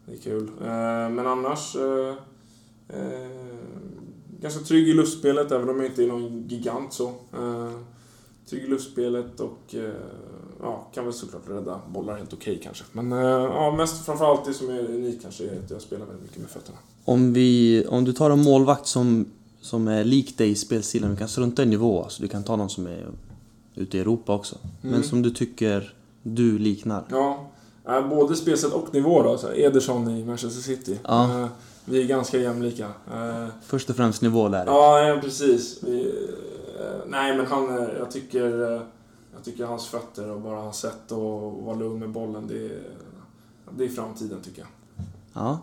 [0.05, 0.51] Det är kul.
[1.09, 1.75] Men annars...
[4.41, 7.07] Eh, eh, ganska trygg i luftspelet, även om jag inte är någon gigant så.
[7.33, 7.71] Eh,
[8.49, 9.93] trygg i luftspelet och eh,
[10.61, 12.83] ja, kan väl såklart rädda bollar helt okej kanske.
[12.91, 16.23] Men eh, ja, mest framförallt det som är unikt kanske är att jag spelar väldigt
[16.23, 16.77] mycket med fötterna.
[17.05, 19.25] Om, vi, om du tar en målvakt som,
[19.61, 22.55] som är lik dig i spelstilen, du kan strunta i nivå, så du kan ta
[22.55, 23.07] någon som är
[23.75, 24.55] ute i Europa också.
[24.81, 25.03] Men Mm.
[25.03, 27.03] som du tycker du liknar.
[27.09, 27.49] Ja,
[27.87, 29.37] eh, både spelsätt och nivå då.
[29.37, 30.99] Så Ederson i Manchester City.
[31.03, 31.49] Ja.
[31.85, 32.85] Vi är ganska jämlika.
[33.13, 34.65] Eh, Först och främst nivå där.
[34.65, 35.83] ja, ja, precis.
[35.83, 36.01] Vi,
[36.79, 38.81] eh, nej, men han, jag tycker, eh,
[39.35, 42.79] jag tycker hans fötter och bara hans sätt att vara lugn med bollen, det är,
[43.77, 44.69] det är framtiden tycker jag.
[45.33, 45.59] Ja.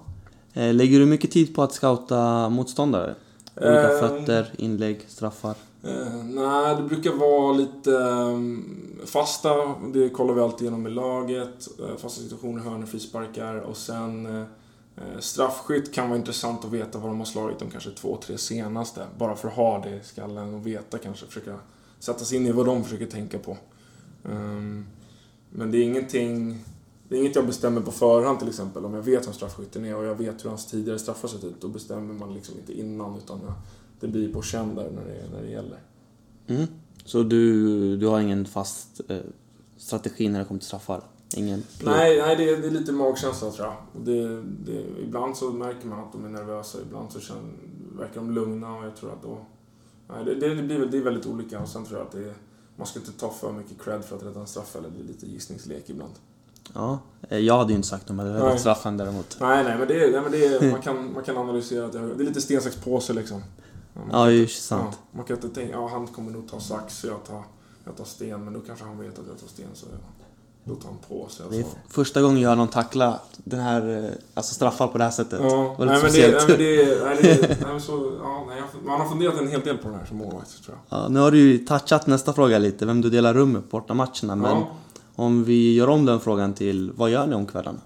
[0.73, 3.15] Lägger du mycket tid på att scouta motståndare?
[3.57, 5.55] Olika Eh, fötter, inlägg, straffar?
[5.85, 9.49] Eh, nej, det brukar vara lite eh, fasta.
[9.95, 11.69] Det kollar vi alltid igenom med laget.
[11.99, 13.55] Fasta situationer, hörnor, frisparkar.
[13.55, 14.45] Och sen
[15.01, 18.39] Eh, straffskytt kan vara intressant att veta vad de har slagit de kanske två, tre
[18.39, 19.07] senaste.
[19.19, 21.27] Bara för att ha det i skallen och veta kanske.
[21.27, 21.59] Försöka
[21.99, 23.57] sätta sig in i vad de försöker tänka på.
[24.25, 24.87] Ehm,
[25.51, 26.65] men det är ingenting...
[27.09, 28.85] Det är inget jag bestämmer på förhand till exempel.
[28.85, 31.61] Om jag vet vem straffskytten är och jag vet hur hans tidigare straffar sett ut.
[31.61, 33.41] Då bestämmer man liksom inte innan utan
[34.01, 35.79] det blir på känn där när det, när det gäller.
[36.47, 36.67] Mm.
[37.05, 39.19] Så du, du har ingen fast eh,
[39.77, 41.03] strategi när det kommer till straffar?
[41.37, 41.63] Ingen?
[41.83, 43.77] Nej, nej det, är, det är lite magkänsla tror jag.
[44.05, 47.43] Det, det, ibland så märker man att de är nervösa, ibland så känner,
[47.99, 49.39] verkar de lugna och jag tror att då...
[50.09, 52.19] Nej, det, det, det, blir, det är väldigt olika och sen tror jag att det
[52.25, 52.35] är,
[52.77, 55.05] man ska inte ta för mycket cred för att rädda en straff eller det är
[55.05, 56.13] lite gissningslek ibland.
[56.75, 56.99] Ja.
[57.29, 59.37] Eh, Jag hade ju inte sagt om jag hade räddat straffen däremot.
[59.41, 61.99] Nej, nej, men det, nej, men det är, man, kan, man kan analysera att det,
[62.15, 63.43] det är lite sten, sax, påse liksom.
[63.95, 64.89] man Ja, kan det är ju inte- sant.
[65.01, 67.43] Ja, man kan inte tänka, ja han kommer nog ta sax och jag tar,
[67.85, 69.99] jag tar sten, men då kanske han vet att jag tar sten så jag,
[70.69, 71.47] då tar han på sig.
[71.47, 71.69] och Det är så.
[71.89, 75.41] första gången jag har någon tackla den här, eh, alltså straffar på det här sättet.
[75.43, 78.63] Ja, Var nej men, det, nej men det, är- nej, det, nej, så, ja, nej,
[78.87, 80.99] man har funderat en hel del på det här som målvakt tror jag.
[80.99, 83.77] Ja, nu har du ju touchat nästa fråga lite, vem du delar rum med på
[83.81, 84.37] bortamatcherna.
[84.37, 84.67] Men Ja.
[85.17, 87.79] om vi gör om den frågan till, vad gör ni om kvällarna?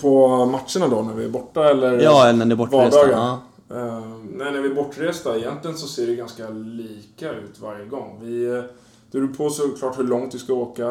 [0.00, 2.00] På matcherna då när vi är borta eller?
[2.00, 3.10] Ja, eller när ni är bortresta.
[3.10, 3.40] Ja.
[3.70, 4.00] Eh,
[4.32, 8.18] nej, när vi är bortresta, egentligen så ser det ganska lika ut varje gång.
[8.22, 8.62] Vi, eh,
[9.10, 10.88] det beror på såklart hur långt vi ska åka,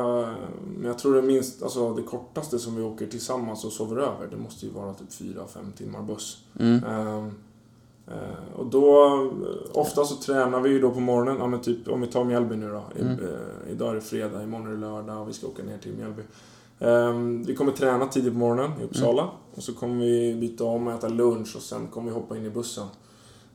[0.77, 4.27] men jag tror det minst, alltså det kortaste som vi åker tillsammans och sover över,
[4.32, 5.38] det måste ju vara typ 4-5
[5.77, 6.38] timmar buss.
[6.60, 6.84] Mm.
[6.84, 7.23] Eh,
[8.55, 12.01] och då, eh, ofta så tränar vi ju då på morgonen, ja, men typ om
[12.01, 12.84] vi tar Mjällby nu då.
[12.95, 13.13] I, Mm.
[13.19, 15.93] eh, idag är det fredag, imorgon är det lördag och vi ska åka ner till
[15.93, 16.21] Mjällby.
[16.79, 20.88] Ehm, vi kommer träna tidigt på morgonen i Uppsala och så kommer vi byta om
[20.88, 22.88] och äta lunch och sen kommer vi hoppa in i bussen.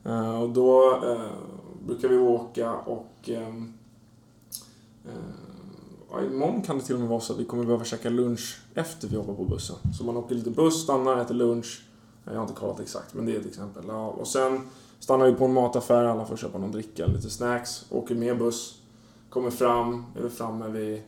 [0.03, 0.99] Eh, och då
[1.87, 3.53] brukar vi åka och eh,
[5.07, 5.13] Eh,
[6.11, 8.57] ja, imorgon kan det till och med vara så att vi kommer behöva käka lunch
[8.73, 9.75] efter vi hoppar på bussen.
[9.97, 11.85] Så man åker lite buss, stannar, äter lunch.
[12.25, 13.83] Eh, jag har inte kollat exakt, men det är ett exempel.
[13.87, 14.61] Ja, och sen
[14.99, 18.81] stannar vi på en mataffär, alla får köpa någon dricka, lite snacks, åker med buss,
[19.29, 21.01] kommer fram, är vi framme vid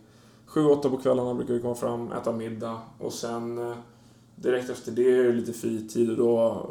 [0.47, 3.75] 7-8 på kvällarna brukar vi komma fram, äta middag och sen eh,
[4.36, 6.65] direkt efter det är det lite fritid och då,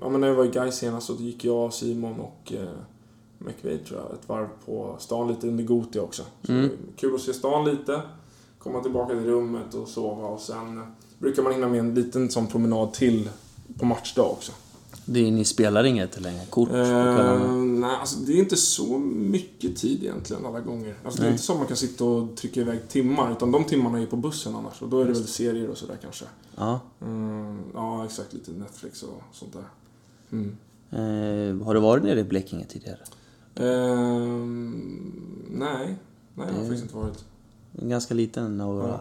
[0.00, 2.52] ja men när jag var i Gais senast så gick jag, Simon och
[3.46, 6.22] McVeigh tror jag, ett varv på stan lite under Gotia också.
[6.42, 6.70] Så Mm.
[6.96, 8.02] Kul att se stan lite,
[8.58, 10.84] komma tillbaka till rummet och sova och sen eh,
[11.18, 13.28] brukar man hinna med en liten sån promenad till
[13.78, 14.52] på matchdag också.
[15.04, 17.56] Det är, ni spelar inget längre kort kvällarna?
[17.56, 20.94] nej, alltså det är inte så mycket tid egentligen alla gånger.
[21.04, 23.64] Alltså det är inte så att man kan sitta och trycka iväg timmar, utan de
[23.64, 24.82] timmarna är på bussen annars.
[24.82, 26.24] Och då är det väl serier och sådär kanske.
[26.56, 26.80] Ja.
[27.00, 28.32] Mm, ja, exakt.
[28.32, 29.64] Lite Netflix och sånt där.
[30.32, 30.56] Mm.
[30.90, 32.98] Eh, har du varit nere i Blekinge tidigare?
[33.54, 35.12] Ehm,
[35.50, 35.96] nej,
[36.34, 37.24] nej jag har Det- faktiskt inte varit.
[37.78, 38.88] En ganska liten och...
[38.88, 39.00] Ja.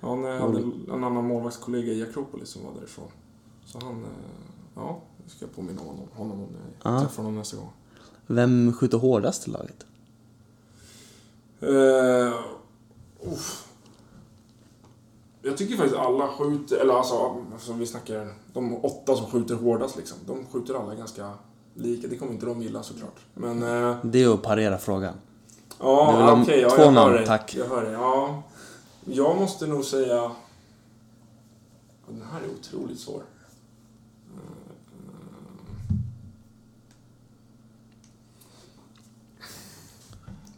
[0.00, 0.58] Ja, när jag hade
[0.92, 3.08] en annan målvaktskollega i Akropolis som var därifrån.
[3.66, 4.08] Så han, eh,
[4.74, 7.00] ja, det ska jag påminna honom, honom om när jag Ja.
[7.00, 7.68] träffar honom nästa gång.
[8.26, 9.86] Vem skjuter hårdast i laget?
[11.62, 12.34] Uh,
[13.32, 13.68] uff.
[15.42, 19.96] Jag tycker faktiskt alla skjuter, eller alltså, alltså vi snackar de åtta som skjuter hårdast
[19.96, 20.18] liksom.
[20.26, 21.32] De skjuter alla ganska
[21.76, 22.08] lika.
[22.08, 23.16] Det kommer inte de gilla såklart.
[23.34, 23.62] Men...
[23.62, 25.14] Uh, Det är att parera frågan.
[25.80, 26.60] Ja, okej.
[26.60, 27.54] ja, två jag namn, hör tack.
[27.54, 27.92] Jag hör dig.
[27.92, 28.42] Ja.
[29.04, 30.30] Jag måste nog säga...
[32.08, 33.22] Den här är otroligt svår.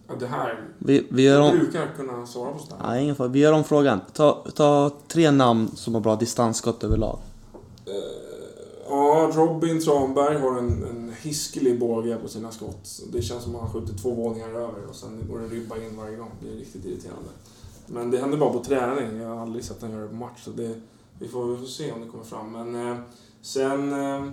[0.08, 0.64] Ja, det här...
[0.78, 2.76] Vi, vi, gör Jag om, brukar kunna svara på sådär.
[2.82, 3.28] ja, ingen fara.
[3.28, 4.00] vi gör om frågan.
[4.12, 7.18] Ta, ta tre namn som har bra distansskott överlag.
[8.88, 13.02] Ja, Robin Tranberg har en, en hiskelig båge på sina skott.
[13.12, 15.96] Det känns som att han skjuter två våningar över och sen går det ribba in
[15.96, 16.30] varje gång.
[16.40, 17.30] Det är riktigt irriterande.
[17.86, 19.20] Men det händer bara på träning.
[19.20, 20.44] Jag har aldrig sett honom göra det på match.
[20.44, 20.80] Så det,
[21.18, 22.52] vi, får, vi får se om det kommer fram.
[22.52, 22.96] Men eh,
[23.42, 23.92] sen...
[23.92, 24.24] Eh,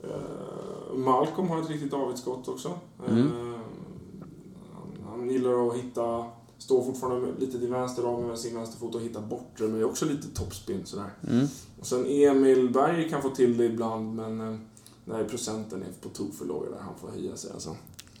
[0.00, 2.72] eh, Malcolm har ett riktigt avitsskott också.
[3.08, 3.26] Mm.
[3.26, 3.60] Eh,
[4.74, 6.24] han, han gillar att hitta...
[6.58, 10.28] Står fortfarande lite till vänster om med sin vänsterfot och hitta bortre, men också lite
[10.34, 11.10] topspin sådär.
[11.30, 11.46] Mm.
[11.80, 14.58] Och sen Emil Berg kan få till det ibland, men eh,
[15.04, 16.78] nej, procenten är på tok för låg där.
[16.80, 17.76] Han får höja sig alltså.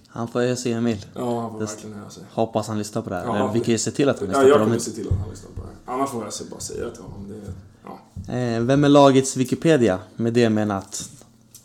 [0.06, 1.06] Han får ju se Emil.
[1.14, 2.22] Ja, han får Det- verkligen höja sig.
[2.32, 3.24] Hoppas han lyssnar på det här.
[3.24, 4.64] Ja, vi det- kan ju se till att han Ja, lyssnar på jag det.
[4.64, 5.94] kommer om se till att han lyssnar på det här.
[5.94, 7.28] Annars får jag bara säga det till honom.
[7.28, 7.52] Det,
[7.84, 8.34] ja.
[8.34, 9.98] Eh, vem är lagets Wikipedia?
[10.16, 11.10] Med det menat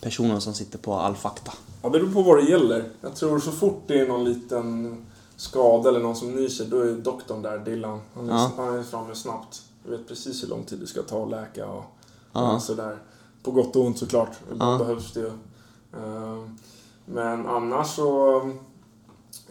[0.01, 1.51] personen som sitter på all fakta.
[1.81, 2.89] ja, det beror på vad det gäller.
[3.01, 4.97] Jag tror så fort det är någon liten
[5.41, 7.99] skada eller någon som nyser, då är doktorn där, Dylan.
[8.15, 8.51] Han är, Ja.
[8.57, 9.61] han är framme snabbt.
[9.83, 11.83] Jag vet precis hur lång tid det ska ta att läka och,
[12.33, 12.55] Ja.
[12.55, 12.97] och sådär.
[13.43, 14.29] På gott och ont såklart.
[14.51, 14.85] Ibland Ja.
[14.85, 15.27] behövs det ju.
[15.93, 16.43] Eh,
[17.05, 18.41] Men annars så...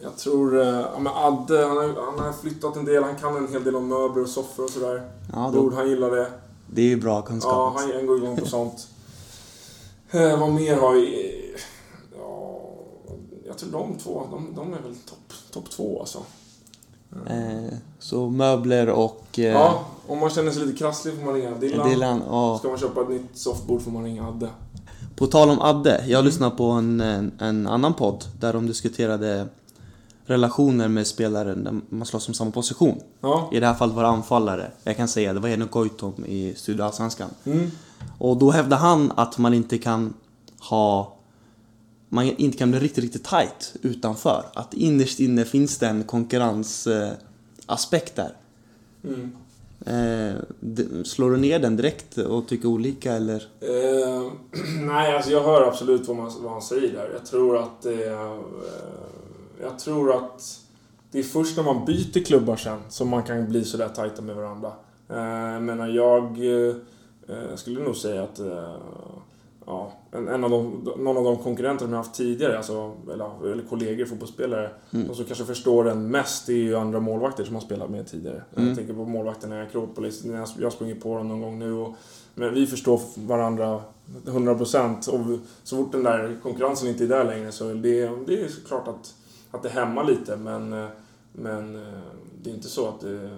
[0.01, 0.61] Jag tror...
[0.61, 3.03] eh, Ja, men Adde, han har, han har flyttat en del.
[3.03, 5.11] Han kan en hel del om möbler och soffor och sådär.
[5.33, 6.27] Ja, då, han gillar det.
[6.67, 7.51] det är ju bra kunskap.
[7.53, 8.87] Ja, han, han går igång på sånt.
[10.11, 11.30] Eh, vad mer har vi?
[13.65, 16.19] Ja, tror de två, de, de är väl topp top två alltså.
[17.29, 19.25] Eh, så möbler och...
[19.39, 21.89] Eh, Ja, om man känner sig lite krasslig får man ringa Dylan.
[21.89, 22.59] Dylan och...
[22.59, 24.49] Ska man köpa ett nytt softboard får man ringa Adde.
[25.15, 26.09] På tal om Adde, Mm.
[26.11, 29.47] jag lyssnade på en, en, en annan podd där de diskuterade
[30.25, 32.99] relationer med spelare där man slåss om samma position.
[33.21, 33.49] Ja.
[33.51, 34.71] I det här fallet var det anfallare.
[34.83, 37.29] Jag kan säga det var Henrik Goitom i Studio Allsvenskan.
[37.43, 37.71] Mm.
[38.17, 40.13] Och då hävdade han att man inte kan
[40.59, 41.13] ha...
[42.13, 44.45] Man inte kan bli riktigt, riktigt tight utanför.
[44.53, 48.35] Att innerst inne finns det en konkurrensaspekt eh, där.
[49.03, 49.31] Mm.
[49.85, 50.35] Eh,
[51.03, 53.47] slår du ner den direkt och tycker olika eller?
[53.59, 54.31] Eh,
[54.87, 57.09] nej, alltså jag hör absolut vad, man, vad han säger där.
[57.13, 58.33] Jag tror att det är...
[58.33, 58.39] Eh,
[59.61, 60.59] jag tror att
[61.11, 64.35] det är först när man byter klubbar sen som man kan bli sådär tajta med
[64.35, 64.71] varandra.
[65.09, 66.37] Eh, jag menar, jag
[67.55, 68.39] skulle nog säga att
[69.71, 73.51] ja, en, en av de, någon av de konkurrenter som jag haft tidigare, alltså, eller,
[73.51, 75.07] eller kollegor, fotbollsspelare, Mm.
[75.07, 78.43] de som kanske förstår den mest är ju andra målvakter som har spelat med tidigare.
[78.55, 78.67] Mm.
[78.67, 81.95] Jag tänker på målvakterna i Akropolis, jag, har sprungit på dem någon gång nu och
[82.35, 83.81] men vi förstår varandra
[84.25, 88.47] 100% och så fort den där konkurrensen inte är där längre så det, det är
[88.47, 89.15] såklart att,
[89.51, 90.87] att det hämmar lite men,
[91.33, 91.99] men eh,
[92.43, 93.29] det är inte så att det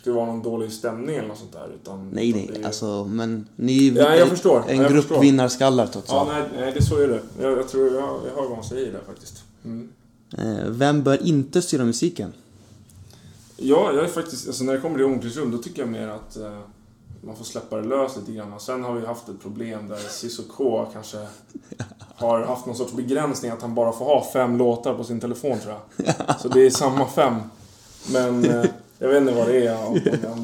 [0.00, 1.68] skulle vara någon dålig stämning eller något sånt där.
[1.82, 4.64] Utan, Nej, utan nej, det är- alltså men ni Ja, jag förstår.
[4.68, 5.20] en Ja, jag grupp förstår.
[5.20, 6.28] vinnarskallar trots Ja, allt.
[6.28, 7.20] nej, nej, det så är det.
[7.40, 9.42] Jag, jag tror jag, jag hör vad han säger där faktiskt.
[9.64, 9.88] Mm.
[10.38, 12.32] Eh, vem bör inte styra musiken?
[13.56, 16.36] Ja, jag är faktiskt, alltså när det kommer till omklädningsrum, då tycker jag mer att
[16.36, 16.58] eh,
[17.22, 18.60] man får släppa det löst lite grann.
[18.60, 21.16] Sen har vi haft ett problem där Cissoko kanske
[22.14, 25.58] har haft någon sorts begränsning att han bara får ha fem låtar på sin telefon
[25.58, 26.40] tror jag.
[26.40, 27.34] Så det är samma fem.
[28.12, 28.64] Men eh,
[29.00, 29.94] jag vet inte vad det är, om,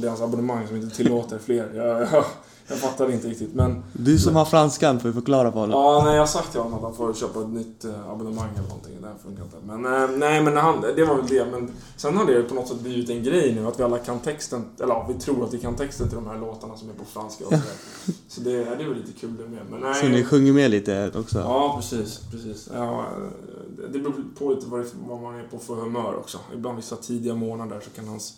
[0.00, 1.70] det är hans abonnemang som inte tillåter fler.
[1.74, 2.24] Jag, jag,
[2.68, 3.54] jag fattar inte riktigt.
[3.54, 5.80] Men Du som har franskan får förklara för honom.
[5.80, 8.48] Ja, nej, jag har sagt till honom att han får köpa ett nytt eh, abonnemang
[8.54, 8.92] eller någonting.
[9.00, 9.56] Det här funkar inte.
[9.64, 11.46] Men eh, nej, men han, det var väl det.
[11.50, 14.18] Men sen har det på något sätt blivit en grej nu att vi alla kan
[14.18, 16.94] texten, eller ja, vi tror att vi kan texten till de här låtarna som är
[16.94, 17.76] på franska och sådär.
[18.28, 19.62] Så det, det är väl lite kul det med.
[19.70, 19.94] Men nej.
[19.94, 21.38] Så ni sjunger med lite också?
[21.38, 22.20] Ja, precis.
[22.30, 22.68] precis.
[22.74, 26.38] Ja, eh, det beror på lite vad, det, vad man är på för humör också.
[26.54, 28.34] Ibland vissa tidiga månader så kan hans,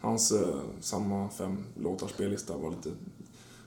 [0.00, 0.38] hans eh,
[0.80, 2.88] samma fem låtars spellista vara lite,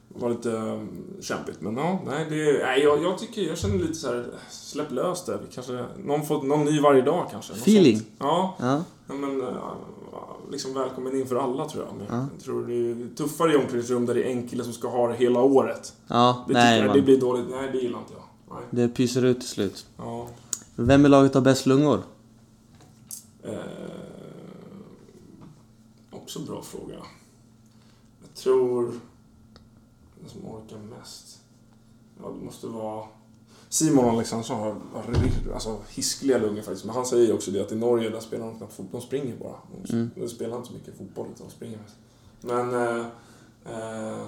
[0.08, 0.82] vara lite eh,
[1.22, 1.62] kämpigt.
[1.62, 5.26] Men ja, nej, det, nej jag, jag tycker, jag känner lite så här, släpp lös
[5.26, 5.40] det.
[5.54, 7.54] Kanske, någon, får, någon ny varje dag kanske.
[7.54, 8.02] Feeling.
[8.20, 8.84] Ja, Ja.
[9.08, 9.48] ja, men eh,
[10.52, 11.96] liksom välkommen in för alla tror jag.
[11.98, 12.28] Men Ja.
[12.36, 15.08] Jag tror det är tuffare i omklädningsrum där det är en kille som ska ha
[15.08, 15.94] det hela året.
[16.08, 16.96] Ja, Det, nej jag, man.
[16.96, 17.46] det blir dåligt.
[17.50, 18.24] Nej, det gillar inte jag.
[18.58, 18.64] Nej.
[18.72, 19.86] Det pyser ut till slut.
[19.98, 20.28] Ja.
[20.76, 22.02] Vem i laget har bäst lungor?
[23.44, 23.54] Eh,
[26.34, 26.94] också bra fråga.
[28.22, 29.00] Jag tror...
[30.20, 31.40] Den som orkar mest?
[32.22, 33.08] Ja, det måste vara...
[33.70, 35.06] Simon Alexandersson har, har
[35.54, 36.86] alltså, hiskliga lungor faktiskt.
[36.86, 39.02] Men han säger ju också det att i Norge där spelar de knappt fotboll.
[39.02, 39.56] De springer bara.
[39.86, 40.30] De, Mm.
[40.30, 41.96] spelar inte så mycket fotboll utan de springer mest.
[42.42, 42.74] Men...
[42.74, 43.06] Eh,
[43.66, 44.28] eh,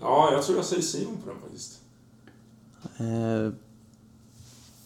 [0.00, 1.80] ja, jag tror jag säger Simon på den faktiskt.
[2.82, 3.52] Eh,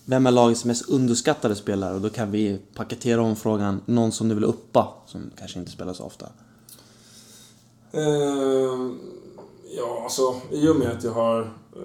[0.04, 1.94] vem är lagets mest underskattade spelare?
[1.94, 3.80] Och då kan vi paketera om frågan.
[3.86, 6.26] Någon som du vill uppa, som kanske inte spelar så ofta.
[7.92, 8.90] Eh,
[9.76, 11.82] ja, alltså i och med att jag har, eh,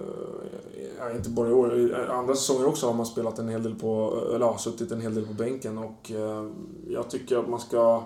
[0.98, 3.74] ja, inte bara i år, i andra säsonger också har man spelat en hel del
[3.74, 6.46] på, eller ja, suttit en hel del på bänken och eh,
[6.88, 8.02] jag tycker att man ska,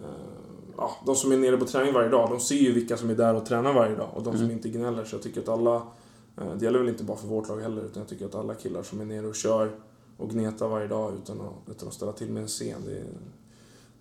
[0.00, 0.06] eh,
[0.76, 3.14] ja, de som är nere på träning varje dag, de ser ju vilka som är
[3.14, 4.56] där och tränar varje dag och de som Mm.
[4.56, 5.04] inte gnäller.
[5.04, 5.82] Så jag tycker att alla, eh,
[6.58, 8.82] det gäller väl inte bara för vårt lag heller, utan jag tycker att alla killar
[8.82, 9.70] som är nere och kör
[10.16, 13.02] och gnetar varje dag utan att, utan att ställa till med en scen, det,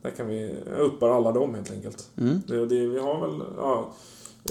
[0.01, 2.09] där kan vi, uppar alla dem helt enkelt.
[2.17, 2.41] Mm.
[2.47, 3.89] Det, det, vi har väl, ja.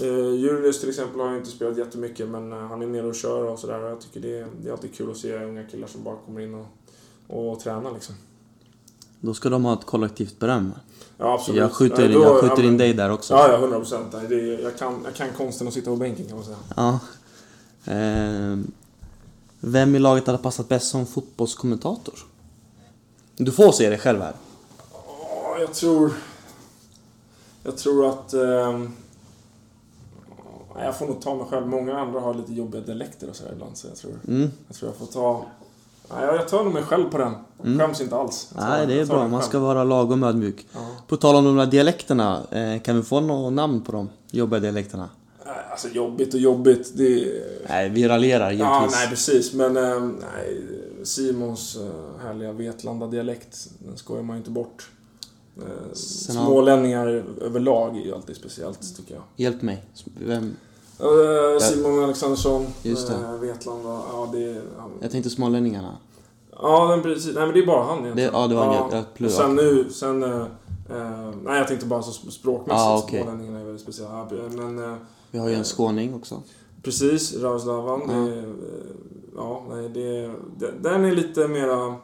[0.01, 3.15] Eh, Julius till exempel har ju inte spelat jättemycket men eh, han är nere och
[3.15, 3.79] kör och sådär.
[3.79, 6.41] Jag tycker det, är- det är alltid kul att se unga killar som bara kommer
[6.41, 8.15] in och, och tränar liksom.
[9.21, 10.71] Då ska de ha ett kollektivt beröm.
[11.17, 11.59] Ja absolut.
[11.61, 13.33] Jag skjuter, Ja, då- jag skjuter ja, in men- dig där också.
[13.33, 14.15] Ja, ja, 100 procent.
[14.63, 16.57] Jag kan, jag kan konsten att sitta på bänken kan man säga.
[16.75, 16.99] Ja.
[17.87, 18.57] Eh,
[19.59, 22.15] vem i laget hade passat bäst som fotbollskommentator?
[23.37, 24.33] Du får se det själv här.
[24.93, 26.11] Ja, jag tror...
[27.63, 28.33] Jag tror att...
[28.33, 28.93] ehm,
[30.75, 31.67] ja, jag får nog ta mig själv.
[31.67, 34.19] Många andra har lite jobbiga dialekter och sådär ibland så jag tror...
[34.27, 34.51] Mm.
[34.67, 35.45] Jag tror jag får ta...
[36.09, 37.33] Nej, jag tar nog mig själv på den.
[37.63, 37.79] Mm.
[37.79, 38.51] Skäms inte alls.
[38.55, 39.27] Nej, det är bra.
[39.27, 40.67] Man ska vara lagom ödmjuk.
[40.73, 40.79] Ja.
[41.07, 44.59] På tal om de där dialekterna, eh, kan vi få något namn på de jobbiga
[44.59, 45.09] dialekterna?
[45.71, 46.91] Alltså jobbigt och jobbigt.
[46.97, 47.33] Det...
[47.69, 48.99] Nej, vi raljerar Ja, givetvis.
[48.99, 49.53] nej precis.
[49.53, 50.63] Men eh, nej,
[51.03, 54.89] Simons eh, härliga Vetlanda-dialekt, den skojar man ju inte bort.
[55.57, 59.23] Eh, Sen har- Smålänningar överlag är ju alltid speciellt, tycker jag.
[59.35, 59.83] Hjälp mig.
[60.19, 60.55] Vem?
[61.61, 63.37] Simon Alexandersson, Just det.
[63.41, 64.61] Vetlanda, ja det är...
[65.01, 65.97] Jag tänkte smålänningarna.
[66.51, 67.35] Ja, men precis.
[67.35, 68.31] Nej men det är bara han egentligen.
[68.33, 70.23] Det- ja, det var en- jag plugg- sen nu, sen...
[70.23, 70.45] eh,
[71.43, 73.21] nej jag tänkte bara så språkmässigt, Ah, okej.
[73.23, 74.27] smålänningarna är väldigt speciella.
[74.51, 74.95] Men eh,
[75.31, 76.43] Vi har ju en skåning också.
[76.83, 78.01] Precis, Rauslavan.
[78.07, 78.27] Ja.
[78.27, 78.43] Ja.
[79.35, 81.95] ja, nej, det, det, den är lite mera...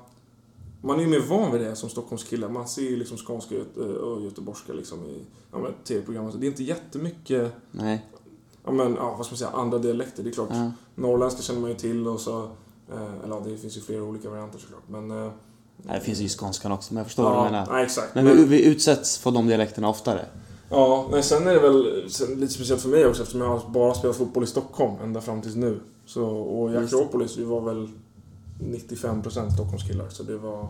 [0.82, 2.50] Man är ju mer van vid det som Stockholmskille.
[2.50, 3.56] Man ser ju liksom skånska
[4.02, 6.32] och göteborgska liksom i ja, men, tv-program.
[6.40, 8.06] Det är inte jättemycket, Nej.
[8.66, 10.24] ja men, ja, vad ska man säga, andra dialekter.
[10.24, 10.72] Det är klart, Ja.
[10.96, 12.44] norrländska känner man ju till och så...
[12.92, 14.84] Eh, eller ja, det finns ju flera olika varianter såklart.
[14.88, 15.12] Men...
[15.12, 15.32] Eh,
[15.78, 17.68] Nej, det finns ju skånskan också, men jag förstår vad du ja, menar.
[17.72, 18.16] nej, exakt.
[18.16, 20.26] Men vi, vi utsätts för de dialekterna oftare.
[20.74, 22.04] Ja, nej, sen är det väl
[22.38, 25.56] lite speciellt för mig också eftersom jag bara spelat fotboll i Stockholm ända fram tills
[25.56, 25.80] nu.
[26.06, 26.78] Så, och i.
[26.78, 27.90] Akropolis, vi var väl
[28.60, 30.10] 95% Stockholmskillar.
[30.10, 30.62] Så det var...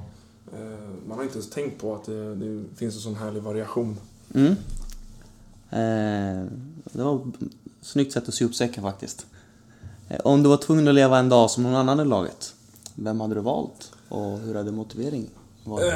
[0.53, 3.97] Eh, man har inte ens tänkt på att det, det finns en sån härlig variation.
[4.33, 4.51] Mm.
[5.69, 6.47] Eh,
[6.83, 7.47] det var ett
[7.81, 9.25] snyggt sätt att sy upp säcken faktiskt.
[10.09, 12.53] Eh, om du var tvungen att leva en dag som någon annan i laget,
[12.95, 13.91] vem hade du valt?
[14.09, 15.29] Och hur hade motivering
[15.63, 15.93] varit?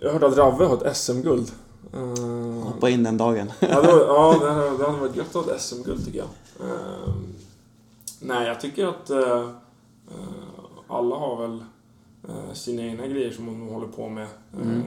[0.00, 1.52] Ja, jag hörde att Ravve har ett SM-guld.
[1.92, 3.52] Eh, Hoppa in den dagen.
[3.60, 6.18] ja, det, var, ja det, hade, det hade varit gött att ha ett SM-guld tycker
[6.18, 6.28] jag.
[6.70, 7.14] Eh,
[8.20, 9.48] nej, jag tycker att eh,
[10.88, 11.64] alla har väl
[12.28, 14.26] eh, sina egna grejer som de håller på med.
[14.62, 14.76] Mm.
[14.78, 14.82] Eh,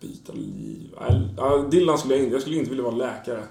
[0.00, 0.94] byta liv.
[1.36, 3.44] Ja, Dylan skulle jag inte, jag skulle inte vilja vara läkare.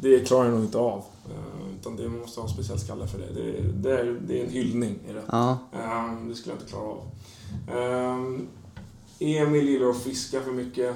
[0.00, 1.02] Det klarar jag nog inte av.
[1.30, 3.42] Eh, utan det man måste ha en speciell skalle för det.
[3.42, 5.22] Det, det, är, det är en hyllning i det.
[5.30, 7.00] Ja, Ehm, det skulle jag inte klara av.
[9.24, 10.94] Emil gillar att fiska för mycket.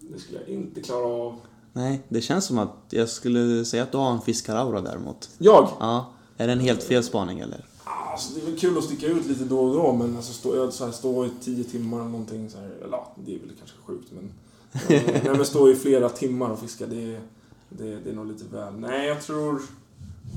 [0.00, 1.36] Det skulle jag inte klara av.
[1.72, 5.30] nej, det känns som att jag skulle säga att du har en fiskaraura däremot.
[5.38, 5.68] Jag?
[5.80, 7.64] Ja, är det en helt fel spaning eller?
[7.84, 10.56] Alltså, det är väl kul att sticka ut lite då och då, men alltså, stå,
[10.56, 13.38] jag, så här, stå i tio timmar eller någonting så här, eller ja, det är
[13.38, 14.30] väl kanske sjukt, men...
[15.24, 17.20] nej, men stå i flera timmar och fiska, det, är-
[17.68, 18.74] det, det är nog lite väl.
[18.78, 19.54] Nej, jag tror...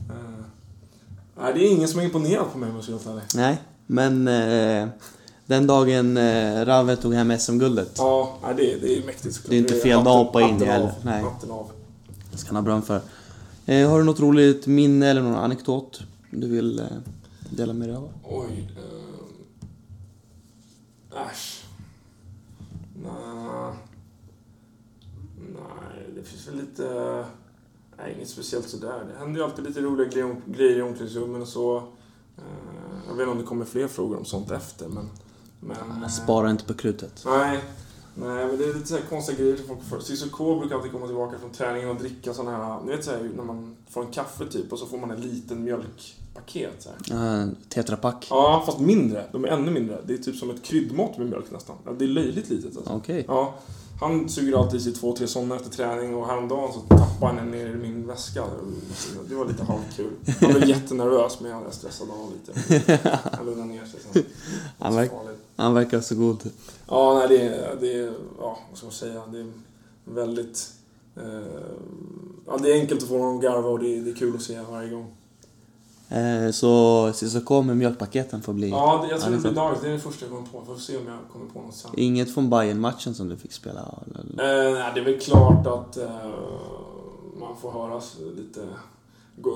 [0.10, 0.46] eh,
[1.38, 3.22] nej, det är ingen som är imponerad på mig om jag ska vara.
[3.36, 4.88] Nej, men eh,
[5.54, 9.50] den dagen eh, Rave tog hem SM-guldet Ja, nej, det, det är mäktigt såklart.
[9.50, 10.92] Det är inte fel dag att hoppa in i heller.
[11.04, 11.24] Nej.
[11.24, 11.72] Hatten av.
[12.34, 13.02] ska han ha beröm för.
[13.66, 16.86] Eh, har du något roligt minne eller någon anekdot du vill eh,
[17.50, 18.10] dela med dig av?
[18.24, 18.70] Oj.
[21.16, 21.64] Eh, äsch.
[23.04, 23.74] Nej.
[25.38, 27.26] Nej, det finns väl lite...
[27.98, 29.06] Nej, inget speciellt sådär.
[29.14, 31.78] Det händer ju alltid lite roliga grejer, grejer i omklädningsrummen och så.
[32.38, 32.44] Eh,
[33.08, 35.10] jag vet inte om det kommer fler frågor om sånt efter, men...
[35.68, 37.24] men eh, Spara inte på krutet.
[37.26, 37.60] Nej.
[38.16, 40.76] Nej, men det är lite så här konstiga grejer som folk får Cissi K brukar
[40.76, 42.82] alltid komma tillbaka från träningen och dricka såna här...
[42.86, 45.22] Ni vet så här, när man får en kaffe typ och så får man en
[45.22, 47.42] liten mjölkpaket så här.
[47.44, 48.28] Uh, tetrapack.
[48.30, 49.26] Ja, fast mindre.
[49.32, 50.02] De är ännu mindre.
[50.06, 51.76] Det är typ som ett kryddmått med mjölk nästan.
[51.98, 52.94] Det är löjligt litet alltså.
[52.94, 53.26] Okej.
[53.28, 53.54] Ja,
[54.00, 57.40] han suger alltid i sig två, tre sådana efter träning och häromdagen så tappade han
[57.40, 58.44] en ner i min väska.
[59.30, 60.12] Det var lite halvkul.
[60.42, 62.80] Han var jättenervös men jag stressade av lite.
[63.38, 64.24] Han lugnade ner sig sen.
[64.80, 65.12] Han, verk,
[65.56, 66.52] han verkar så god.
[66.88, 69.52] Ja, nej, det är, det är, ja, vad ska man säga, det är
[70.06, 70.74] väldigt...
[71.16, 71.24] Eh,
[72.48, 74.36] ja, det är enkelt att få honom att garva och det är, det är kul
[74.36, 75.16] att se varje gång.
[76.10, 78.70] Eh, så Cissoko med mjölkpaketen får bli...
[78.70, 79.82] Ja, jag tror det blir dagens.
[79.82, 80.66] Det är det första jag kommer på.
[80.66, 81.92] Får se om jag kommer på något sen.
[81.98, 83.80] Inget från bayern matchen som du fick spela?
[83.80, 86.10] Eh, nej, det är väl klart att eh,
[87.40, 88.60] man får höras lite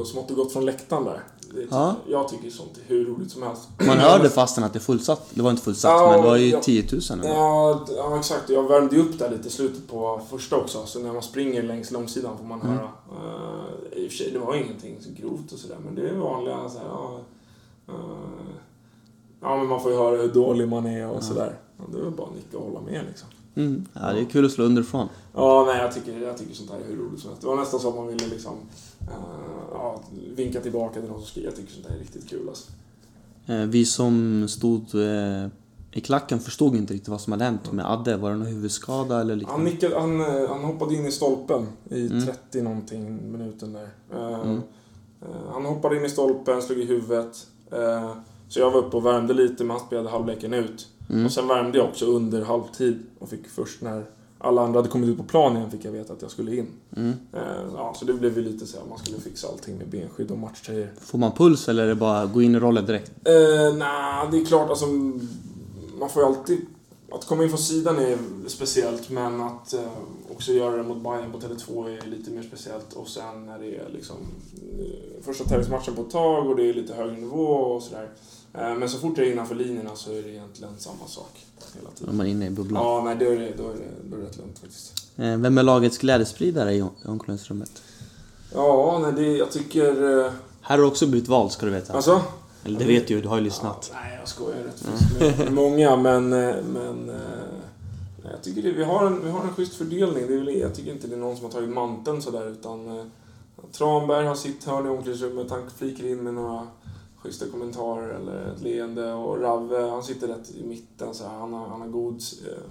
[0.05, 1.23] smått och gott från läktaren där.
[1.53, 1.95] Det, Ja.
[2.07, 3.67] Jag tycker sånt är hur roligt som helst.
[3.87, 5.27] Man hörde fastän att det är fullsatt.
[5.33, 6.61] Det var inte fullsatt, Ja, men det var ju ja.
[6.61, 7.01] 10 000.
[7.19, 7.29] eller?
[7.33, 8.49] Ja, ja, exakt.
[8.49, 10.85] Jag värmde ju upp där lite i slutet på första också.
[10.85, 12.73] Så när man springer längs långsidan får man Mm.
[12.77, 12.83] höra.
[12.87, 15.77] Uh, I och för sig, det var ingenting så grovt och sådär.
[15.85, 17.19] Men det är vanliga så här, ja,
[17.87, 17.93] eh,
[19.41, 21.21] ja, men man får ju höra hur dålig man är och Ja.
[21.21, 21.59] sådär.
[21.91, 23.27] Det är väl bara att nicka och hålla med liksom.
[23.55, 23.85] Mm.
[23.93, 25.07] Ja, det är kul att slå underifrån.
[25.33, 27.41] Ja, nej, jag tycker, jag tycker sånt här är hur roligt som helst.
[27.41, 28.53] Det var nästan så att man ville liksom,
[29.01, 30.01] eh, ja,
[30.35, 31.47] vinka tillbaka till någon som skriver.
[31.47, 32.71] Jag tycker sånt här är riktigt kul alltså.
[33.47, 35.47] Eh, Vi som stod eh,
[35.91, 38.17] i klacken förstod inte riktigt vad som hade hänt med Adde.
[38.17, 39.65] Var det någon huvudskada eller Han, liknande?
[39.65, 42.25] nickade, han, eh, han hoppade in i stolpen i Mm.
[42.25, 43.89] 30 någonting minuten där.
[44.43, 44.61] Mm.
[45.53, 47.47] Han hoppade in i stolpen, slog i huvudet.
[48.49, 50.87] Så jag var uppe och värmde lite, men han spelade halvleken ut.
[51.09, 51.25] Mm.
[51.25, 54.05] Och sen värmde jag också under halvtid och fick först när
[54.39, 56.67] alla andra hade kommit ut på plan igen fick jag veta att jag skulle in.
[56.95, 57.13] Mm.
[57.33, 57.39] Eh,
[57.75, 60.37] Ja, så det blev ju lite så här, man skulle fixa allting med benskydd och
[60.37, 60.93] matchtröjor.
[61.01, 63.11] Får man puls eller är det bara gå in i rollen direkt?
[63.23, 64.85] Eh, Nej, det är klart alltså.
[65.99, 66.65] Man får ju alltid...
[67.11, 68.17] Att komma in från sidan är
[68.47, 69.79] speciellt, men att eh,
[70.31, 72.93] också göra det mot Bayern på Tele2 är lite mer speciellt.
[72.93, 74.15] Och sen när det är liksom
[74.79, 78.03] eh, första tävlingsmatchen på ett tag och det är lite högre nivå och sådär.
[78.03, 78.09] Eh,
[78.51, 81.45] men så fort jag är innanför linjerna så är det egentligen samma sak
[81.75, 82.09] hela tiden.
[82.09, 82.83] Om man är inne i bubblan.
[82.83, 84.93] Ja, nej, då är det, då är det, då är det rätt lugnt faktiskt.
[85.17, 87.81] Eh, Vem är lagets glädjespridare i omklädningsrummet?
[88.53, 90.19] Ja, nej, det, jag tycker...
[90.25, 90.31] eh,
[90.61, 91.93] Här har du också blivit vald ska du veta.
[91.93, 92.21] Alltså?
[92.65, 93.91] Eller det vet du ju, du har ju lyssnat.
[93.93, 96.33] Ja, nej, jag skojar rätt friskt med, många, men...
[96.33, 97.15] eh, men eh,
[98.23, 100.27] nej, jag tycker det, vi, har en, vi har en schysst fördelning.
[100.27, 102.97] Det är väl, jag tycker inte det är någon som har tagit manteln sådär, utan...
[102.99, 103.05] Eh,
[103.71, 106.67] Tranberg har sitt hörn i omklädningsrummet, han flikar in med några
[107.27, 109.13] schyssta kommentarer eller ett leende.
[109.13, 112.13] Och Ravve, han sitter rätt i mitten, så här, han, har, han, har god,
[112.47, 112.63] eh,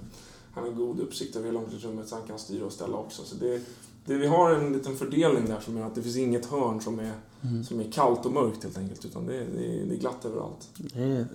[0.54, 3.22] han har god uppsikt över hela omklädningsrummet, så han kan styra och ställa också.
[3.24, 3.60] Så det,
[4.06, 6.98] det, vi har en liten fördelning där som gör att det finns inget hörn som
[6.98, 7.64] är, Mm.
[7.64, 10.68] som är kallt och mörkt helt enkelt, utan det, det, det är glatt överallt.
[10.76, 11.26] Det är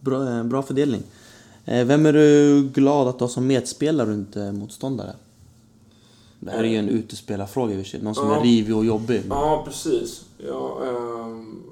[0.00, 1.02] bra, eh, bra fördelning.
[1.64, 5.16] Eh, Vem är du glad att ha som medspelare och inte motståndare?
[6.40, 8.02] Det här är ju en utespelarfråga i och för sig.
[8.02, 8.36] Någon som Ja.
[8.36, 9.22] är rivig och jobbig.
[9.28, 10.24] Ja, precis.
[10.38, 11.62] Ja, ehm,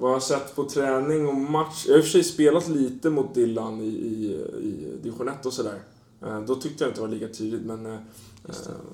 [0.00, 1.84] vad jag har sett på träning och match.
[1.86, 5.46] Jag har i och för sig spelat lite mot Dylan i, i, i division 1
[5.46, 5.78] och sådär.
[6.26, 7.98] Eh, då tyckte jag inte det var lika tydligt, men, eh,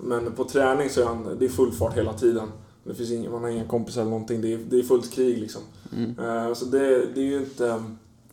[0.02, 2.48] men på träning så är han, det är full fart hela tiden.
[2.84, 4.40] Det finns ingen, man har inga kompisar eller någonting.
[4.40, 5.62] Det är, det är fullt krig liksom.
[5.96, 6.18] Mm.
[6.18, 7.82] Eh, Så det, det är ju inte,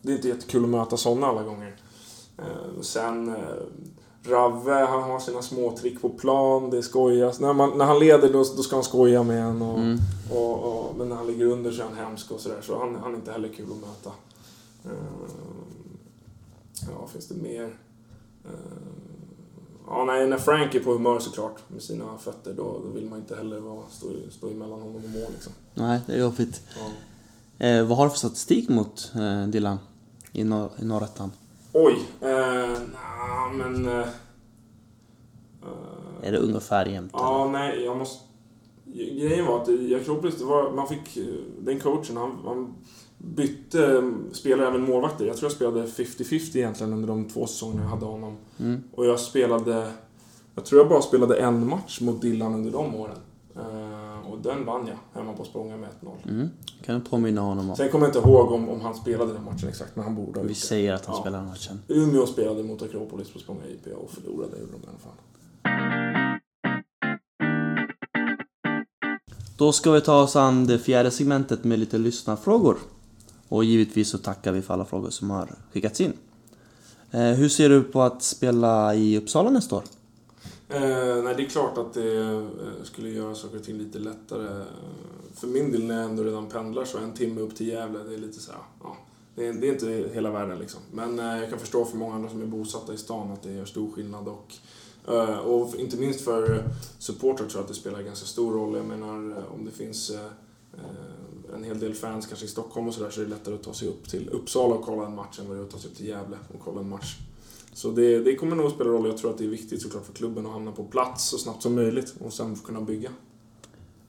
[0.02, 1.76] det är inte jättekul att möta sådana alla gånger.
[2.38, 3.34] Eh, Sen
[4.26, 7.40] Ravve, han har sina små trick på plan, det skojas.
[7.40, 9.98] När, man, när han leder då, då ska han skoja med en och, Mm.
[10.32, 12.58] och, och, men när han ligger under så är han hemsk och sådär.
[12.62, 14.10] Så han, han är inte heller kul att möta.
[14.84, 14.90] Eh,
[16.90, 17.64] Ja, finns det mer?
[18.44, 18.50] Eh,
[19.86, 23.18] Ja, nej, när Frank är på humör såklart med sina fötter då, då vill man
[23.18, 25.52] inte heller vara, stå, stå emellan honom och mål liksom.
[25.74, 26.60] Nej, det är jobbigt.
[27.58, 27.66] Ja.
[27.66, 29.78] Eh, vad har du för statistik mot eh, Dylan
[30.32, 31.30] i, nor- i norrettan?
[31.72, 32.78] Oj, eh,
[33.52, 33.86] men...
[33.86, 34.06] Eh,
[36.22, 37.10] Är det ungefär jämnt?
[37.14, 38.24] Ja, nej, jag måste...
[38.94, 41.16] Grejen var att i Akropolis, det var, man fick...
[41.16, 41.24] eh,
[41.58, 42.74] Den coachen, han, han
[43.18, 45.26] bytte eh, spelare, även målvakter.
[45.26, 48.36] Jag tror jag spelade 50-50 egentligen under de två säsongerna jag hade honom.
[48.60, 48.82] Mm.
[48.92, 49.92] Och jag spelade...
[50.54, 53.18] Jag tror jag bara spelade en match mot Dylan under de åren.
[53.56, 53.83] Eh,
[54.34, 56.28] och den vann jag hemma på Spånga med 1-0.
[56.30, 56.48] Mm.
[56.84, 57.76] Kan du påminna honom om?
[57.76, 60.38] Sen kommer jag inte ihåg om, om han spelade den matchen exakt, men han borde
[60.40, 60.66] ha Vi gjort det.
[60.66, 61.20] säger att han Ja.
[61.20, 61.80] spelar den matchen.
[61.88, 65.12] Umeå spelade mot Akropolis på Spånga IP och förlorade, gjorde de i alla fall.
[69.56, 72.76] Då ska vi ta oss an det fjärde segmentet med lite lyssnarfrågor.
[73.48, 76.12] Och givetvis så tackar vi för alla frågor som har skickats in.
[77.10, 79.82] Eh, hur ser du på att spela i Uppsala nästa år?
[80.68, 82.44] Eh, nej, det är klart att det eh,
[82.82, 84.64] skulle göra saker och ting lite lättare.
[85.34, 88.14] För min del när jag ändå redan pendlar så en timme upp till Gävle, det
[88.14, 88.96] är lite så här, ja.
[89.34, 90.80] Det är, det är inte hela världen liksom.
[90.92, 93.52] Men eh, jag kan förstå för många andra som är bosatta i stan att det
[93.52, 94.54] gör stor skillnad och
[95.14, 96.64] eh, och inte minst för
[96.98, 98.76] supportrar tror jag att det spelar ganska stor roll.
[98.76, 100.24] Jag menar eh, om det finns eh,
[100.74, 103.62] eh, en hel del fans kanske i Stockholm och sådär så är det lättare att
[103.62, 105.78] ta sig upp till Uppsala och kolla en match än vad det är att ta
[105.78, 107.16] sig upp till Gävle och kolla en match.
[107.74, 109.06] Så det, det kommer nog att spela roll.
[109.06, 111.62] Jag tror att det är viktigt såklart för klubben att hamna på plats så snabbt
[111.62, 113.10] som möjligt och sen kunna bygga.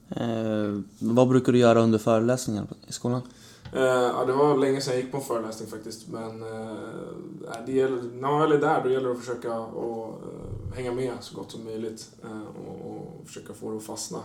[0.08, 3.22] Eh, vad brukar du göra under föreläsningar i skolan?
[3.72, 6.08] Eh, ja, det var länge sedan jag gick på en föreläsning faktiskt.
[6.08, 6.76] Men eh,
[7.66, 10.92] det gäller, när man väl är där då gäller det att försöka att, eh, hänga
[10.92, 14.18] med så gott som möjligt eh, och, och försöka få det att fastna.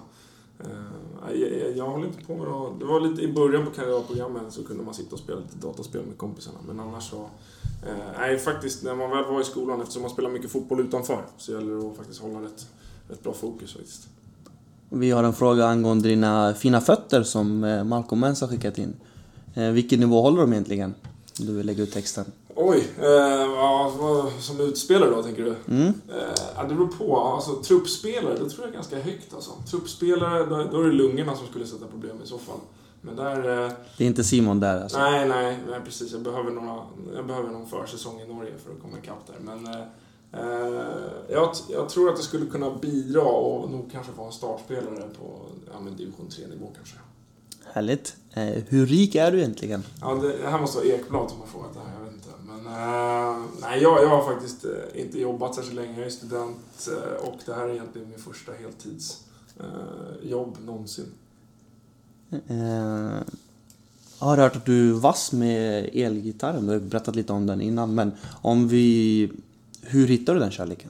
[0.65, 2.79] Eh, jag, jag håller inte på med det.
[2.79, 6.01] Det var lite i början på kandidatprogrammen så kunde man sitta och spela lite dataspel
[6.05, 6.57] med kompisarna.
[6.67, 7.29] Men annars så...
[7.87, 11.25] Eh, nej, faktiskt när man väl var i skolan, eftersom man spelar mycket fotboll utanför,
[11.37, 12.67] så gäller det att faktiskt hålla rätt,
[13.09, 14.07] rätt bra fokus faktiskt.
[14.89, 18.93] Vi har en fråga angående dina fina fötter som eh, Malcolm Mens har skickat in.
[19.53, 20.93] Eh, vilken nivå håller de egentligen?
[21.39, 22.25] Om du vill lägga ut texten.
[22.63, 23.05] Oj, eh,
[23.55, 23.91] ja,
[24.39, 25.55] som utspelare då tänker du?
[25.75, 25.87] Mm.
[25.87, 27.17] Eh, det beror på.
[27.17, 29.51] Alltså, truppspelare, det tror jag är ganska högt alltså.
[29.69, 32.59] Truppspelare, då, då är det lungorna som skulle sätta problem i så fall.
[33.01, 33.65] Men där...
[33.65, 34.97] Eh, Det är inte Simon där alltså?
[34.99, 36.11] nej, nej, nej, precis.
[36.11, 36.81] Jag behöver, några,
[37.15, 39.35] jag behöver någon försäsong i Norge för att komma ikapp där.
[39.39, 39.81] Men eh,
[40.33, 40.85] eh,
[41.29, 45.45] jag, jag tror att jag skulle kunna bidra och nog kanske vara en startspelare på
[45.73, 46.95] ja, men division 3-nivå kanske.
[47.73, 48.15] Härligt.
[48.33, 49.83] Eh, hur rik är du egentligen?
[50.01, 52.00] Ja, det, det här måste vara Ekblad som har frågat det här,
[52.71, 55.97] eh, nej, jag, jag har faktiskt eh, inte jobbat särskilt länge.
[55.97, 59.27] Jag är student eh, och det här är egentligen min första heltidsjobb
[60.21, 61.11] jobb någonsin.
[62.47, 63.21] Eh,
[64.19, 66.65] jag har hört att du är vass med elgitarren.
[66.65, 67.95] Du har berättat lite om den innan.
[67.95, 68.11] Men
[68.41, 69.31] om vi...
[69.81, 70.89] Hur hittar du den kärleken?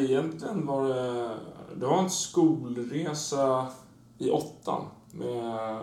[0.00, 1.30] Egentligen var det...
[1.74, 3.66] Det var en skolresa
[4.18, 5.78] i åttan med eh,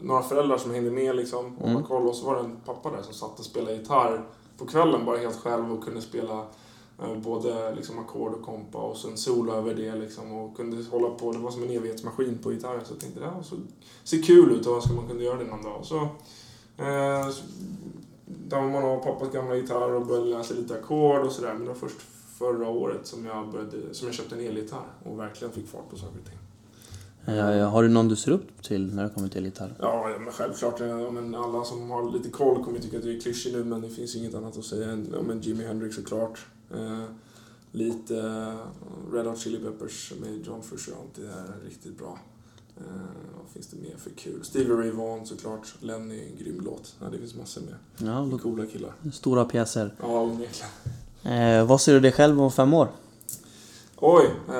[0.00, 1.82] några föräldrar som hängde med liksom och Mm.
[1.82, 2.06] koll.
[2.06, 4.24] Och så var det en pappa där som satt och spelade gitarr
[4.58, 6.46] på kvällen bara helt själv och kunde spela
[7.02, 11.10] eh, både liksom ackord och kompa och sen solo över det liksom och kunde hålla
[11.10, 11.32] på.
[11.32, 13.56] Det var som en evighetsmaskin på gitarren så jag tänkte det här så,
[14.04, 15.76] ser kul ut och vad ska man kunna göra det någon dag.
[15.78, 15.96] Och så
[16.76, 17.42] eh, så
[18.60, 21.52] man av pappas gamla gitarr och började läsa lite ackord och sådär.
[21.52, 22.00] Men det var först
[22.38, 25.96] förra året som jag, började, som jag köpte en elgitarr och verkligen fick fart på
[25.96, 26.38] saker och ting.
[27.36, 29.74] Eh, har du någon du ser upp till när det kommer till gitarr?
[29.78, 30.80] Ja, men självklart.
[30.80, 33.80] Ja, men alla som har lite koll kommer tycka att det är klyschigt nu, men
[33.80, 36.46] det finns inget annat att säga än men Jimi Hendrix såklart.
[36.74, 37.04] Eh,
[37.72, 42.18] lite eh, Red Hot Chili Peppers med John Frusciante är riktigt bra.
[42.76, 42.82] Eh,
[43.42, 44.44] vad finns det mer för kul?
[44.44, 45.74] Stevie Ray Vaughan såklart.
[45.80, 46.94] Lenny, grym låt.
[47.00, 47.74] Ja, det finns massor med
[48.08, 48.92] Ja, då- coola killar.
[49.12, 49.94] stora pjäser.
[50.00, 50.70] Ja, onekligen.
[51.60, 52.88] Eh, vad ser du dig själv om fem år?
[53.96, 54.54] Oj, eh,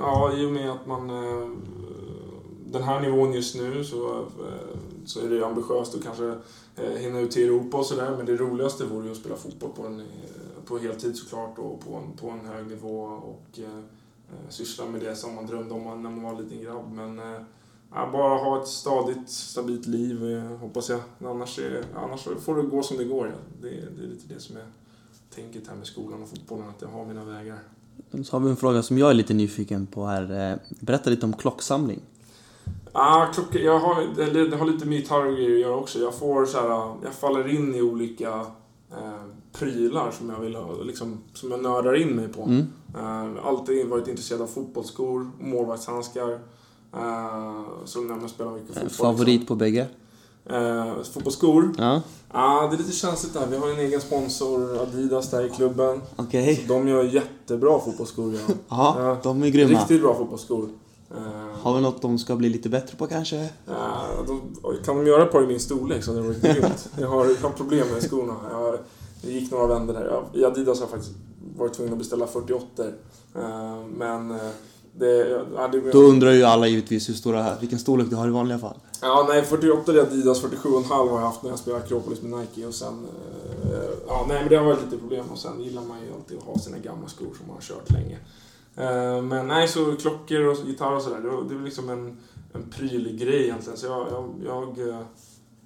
[0.00, 1.10] ja i och med att man...
[1.10, 1.48] Eh,
[2.76, 6.34] den här nivån just nu så, eh, så är det ambitiöst att kanske
[6.76, 8.14] eh, hinna ut till Europa och sådär.
[8.16, 10.06] Men det roligaste vore ju att spela fotboll på, en, eh,
[10.66, 13.82] på heltid såklart och på en, på en hög nivå och eh,
[14.48, 16.92] syssla med det som man drömde om när man var en liten grabb.
[16.92, 17.40] Men eh,
[17.90, 21.00] bara ha ett stadigt, stabilt liv eh, hoppas jag.
[21.24, 23.26] Annars, är, annars får det gå som det går.
[23.26, 23.34] Ja.
[23.62, 24.64] Det, det är lite det som är
[25.34, 27.58] tänket här med skolan och fotbollen, att jag har mina vägar.
[28.24, 30.58] Så har vi en fråga som jag är lite nyfiken på här.
[30.80, 32.00] Berätta lite om klocksamling.
[32.98, 33.94] Ah, klocka, jag har,
[34.50, 35.98] det har lite med gitarr och grejer att göra också.
[35.98, 36.68] Jag får så här,
[37.04, 38.28] jag faller in i olika
[38.92, 39.22] eh,
[39.52, 42.42] prylar som jag vill ha, liksom, som jag nördar in mig på.
[42.42, 42.66] Mm.
[42.98, 46.30] Eh, alltid varit intresserad av fotbollsskor, målvaktshandskar.
[46.94, 48.90] Eh, så när man spelar mycket Eh, fotboll.
[49.14, 49.86] favorit på bägge?
[50.44, 50.62] Liksom.
[50.66, 51.70] Eh, fotbollsskor?
[51.78, 53.46] Ja, ah, det är lite känsligt där.
[53.46, 56.02] Vi har en egen sponsor, Adidas, där i klubben.
[56.16, 56.56] okej.
[56.56, 58.34] Så de gör jättebra fotbollsskor.
[58.34, 58.40] Ja.
[58.68, 59.16] Ja, Ja.
[59.22, 59.80] de är grymma.
[59.80, 60.68] Riktigt bra fotbollsskor.
[61.10, 63.48] Eh, Har vi något de ska bli lite bättre på kanske?
[63.66, 66.88] Ja, de, kan de göra ett par i min storlek så hade det varit grymt.
[67.00, 68.34] Jag har, jag har problem med skorna.
[68.50, 68.78] Jag,
[69.22, 70.04] det gick några vändor där.
[70.04, 71.12] Jag, I Adidas har jag faktiskt
[71.56, 72.82] varit tvungen att beställa 48
[73.36, 74.36] uh, Men eh,
[74.98, 75.44] det...
[75.56, 78.58] Ja, det Då undrar ju alla givetvis hur stora, vilken storlek du har i vanliga
[78.58, 78.76] fall.
[79.02, 82.66] ja, nej, 48 är Adidas, 47,5 har jag haft när jag spelade Akropolis med Nike.
[82.66, 83.06] Och sen...
[83.64, 83.78] eh,
[84.08, 85.24] ja, nej, men det har varit lite problem.
[85.32, 87.90] Och sen gillar man ju alltid att ha sina gamla skor som man har kört
[87.90, 88.18] länge.
[88.76, 92.16] Eh, men nej, så klockor och gitarr och sådär, det, var- är liksom en,
[92.52, 93.78] en prylig grej egentligen.
[93.78, 95.00] Så jag, jag, jag eh,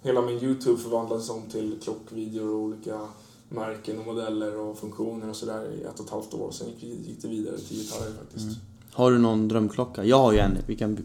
[0.03, 3.01] hela min YouTube förvandlades om till klockvideor och olika
[3.49, 6.51] märken och modeller och funktioner och sådär i ett och ett halvt år.
[6.51, 8.45] Sen gick, gick det vidare till gitarrer faktiskt.
[8.45, 8.57] Mm.
[8.93, 10.05] Har du någon drömklocka?
[10.05, 10.99] Jag har ju en, vi kan,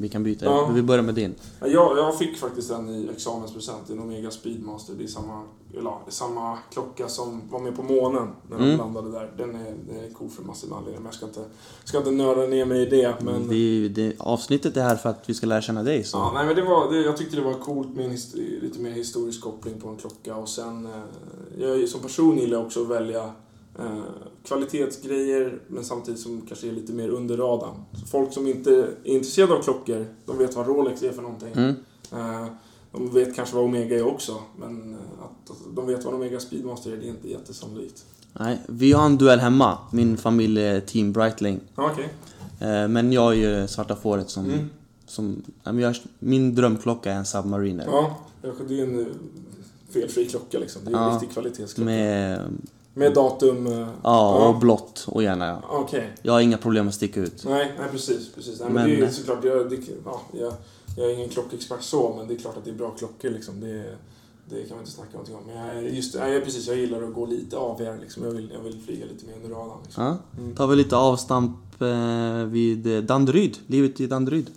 [0.00, 0.44] vi kan byta.
[0.44, 0.70] Ja.
[0.74, 1.34] Vi börjar med din.
[1.60, 4.94] Ja, Jag, jag fick faktiskt en i examenspresent, en Omega Speedmaster.
[4.98, 5.42] Det är samma,
[5.78, 8.78] eller, det samma klocka som var med på månen när de Mm.
[8.78, 9.32] landade där.
[9.38, 11.44] Den är, den är cool för massor med anledningar, men jag ska inte,
[11.84, 13.14] ska inte nörda ner mig i det.
[13.20, 16.04] Men, Vi, det, avsnittet är här för att vi ska lära känna dig.
[16.04, 16.16] Så.
[16.16, 18.80] Ja, nej, men det var, det, jag tyckte det var coolt med en his- lite
[18.80, 20.36] mer historisk koppling på en klocka.
[20.36, 23.30] Och sen, eh, jag som person gillar jag också att välja
[24.44, 27.74] kvalitetsgrejer men samtidigt som kanske är lite mer under radarn.
[28.00, 31.52] Så folk som inte är intresserade av klockor, de vet vad Rolex är för någonting.
[31.52, 31.74] Mm.
[32.12, 32.46] Eh,
[32.92, 36.92] de vet kanske vad Omega är också, men eh, att de vet vad Omega Speedmaster
[36.92, 38.04] är, det är inte jättesannolikt.
[38.32, 39.78] Nej, vi har en duell hemma.
[39.92, 41.60] Min familj är Team Breitling.
[42.60, 44.44] Eh, Men jag är ju svarta fåret som...
[44.44, 44.70] Mm.
[45.06, 47.84] som jag, min drömklocka är en Submariner.
[47.86, 48.16] Ja,
[48.68, 49.06] det är en eh,
[49.90, 50.82] felfri klocka liksom.
[50.84, 51.10] Det är en Ja.
[51.14, 51.84] riktig kvalitetsklocka.
[51.84, 52.40] Med,
[52.96, 53.14] Med...
[53.14, 53.66] datum...
[53.66, 55.62] eh, Ja, och blått och gärna ja.
[55.70, 56.12] Okej.
[56.22, 57.44] Jag har inga problem att sticka ut.
[57.44, 58.32] Nej, nej precis.
[58.34, 58.60] precis.
[58.60, 60.52] Nej, men, Men- det är ju såklart, jag, det, ja, jag,
[60.96, 63.60] jag är ingen klockexpert så, men det är klart att det är bra klockor liksom.
[63.60, 63.84] Det,
[64.48, 65.42] det kan man inte snacka någonting om.
[65.46, 68.24] Men jag, just, jag, precis, jag gillar att gå lite AVR liksom.
[68.24, 70.04] Jag vill, jag vill flyga lite mer under radarn liksom.
[70.04, 70.16] Ja.
[70.38, 70.54] Mm.
[70.54, 73.58] Tar vi lite avstamp eh, vid eh, Danderyd.
[73.66, 74.50] Livet i Danderyd.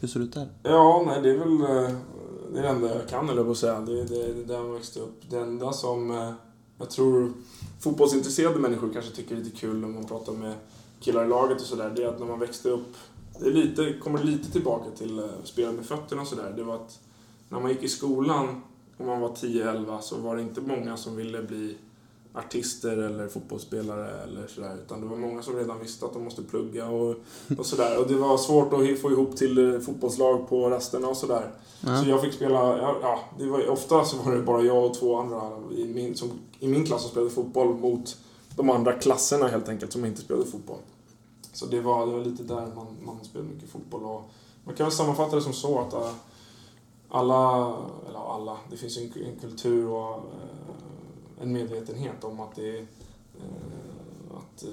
[0.00, 0.48] Hur ser det ut där?
[0.62, 1.90] Ja, nej det är väl eh,
[2.52, 3.80] det, är det enda jag kan eller på att säga.
[3.80, 5.22] Det är det, det är där man växte upp.
[5.30, 6.10] Det enda som
[6.78, 7.32] jag tror
[7.80, 10.54] fotbollsintresserade människor kanske tycker är lite kul om man pratar med
[11.00, 11.92] killar i laget och sådär.
[11.96, 12.96] Det är att när man växte upp,
[13.40, 16.52] det lite, kommer lite tillbaka till eh, spela med fötterna och sådär.
[16.56, 16.98] Det var att
[17.48, 18.62] när man gick i skolan,
[18.96, 21.76] om man var 10-11, så var det inte många som ville bli
[22.34, 24.76] artister eller fotbollsspelare eller sådär.
[24.84, 27.16] Utan det var många som redan visste att de måste plugga och,
[27.58, 27.98] och sådär.
[28.00, 31.50] Och det var svårt att få ihop till eh, fotbollslag på rasterna och sådär.
[31.80, 32.02] Ja.
[32.02, 34.94] Så jag fick spela, ja, ja det var, ofta så var det bara jag och
[34.94, 38.16] två andra i min, som, i min klass som spelade fotboll mot
[38.56, 40.78] de andra klasserna helt enkelt som inte spelade fotboll.
[41.52, 44.04] Så det var, det var lite där man, man spelade mycket fotboll.
[44.04, 44.30] Och
[44.64, 46.12] man kan väl sammanfatta det som så att äh,
[47.08, 47.74] alla,
[48.08, 52.80] eller alla, det finns en, en kultur och äh, en medvetenhet om att det är
[52.80, 54.64] äh, att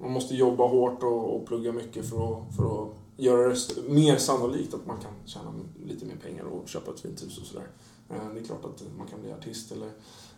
[0.00, 4.16] man måste jobba hårt och, och plugga mycket för att, för att göra det mer
[4.16, 5.52] sannolikt att man kan tjäna
[5.86, 7.66] lite mer pengar och köpa ett fint hus och sådär.
[8.08, 9.90] Det är klart att man kan bli artist eller,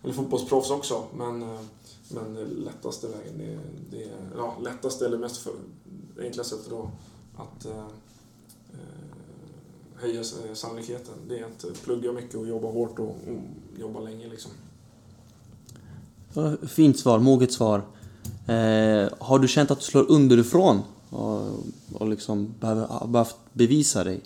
[0.04, 1.60] eller fotbollsproffs också, men, eh,
[2.08, 3.58] men lättaste vägen, det,
[3.96, 5.52] det ja, lättaste eller mest för,
[6.20, 6.90] enkla sättet då
[7.36, 7.86] att eh, eh
[9.96, 14.28] höja eh, sannolikheten, det är att plugga mycket och jobba hårt och, och jobba länge
[14.28, 14.50] liksom.
[16.68, 17.82] Fint svar, moget svar.
[18.46, 20.82] Eh, har du känt att du slår underifrån?
[21.10, 21.50] Och,
[21.92, 24.20] och liksom behöver, behövt bevisa dig?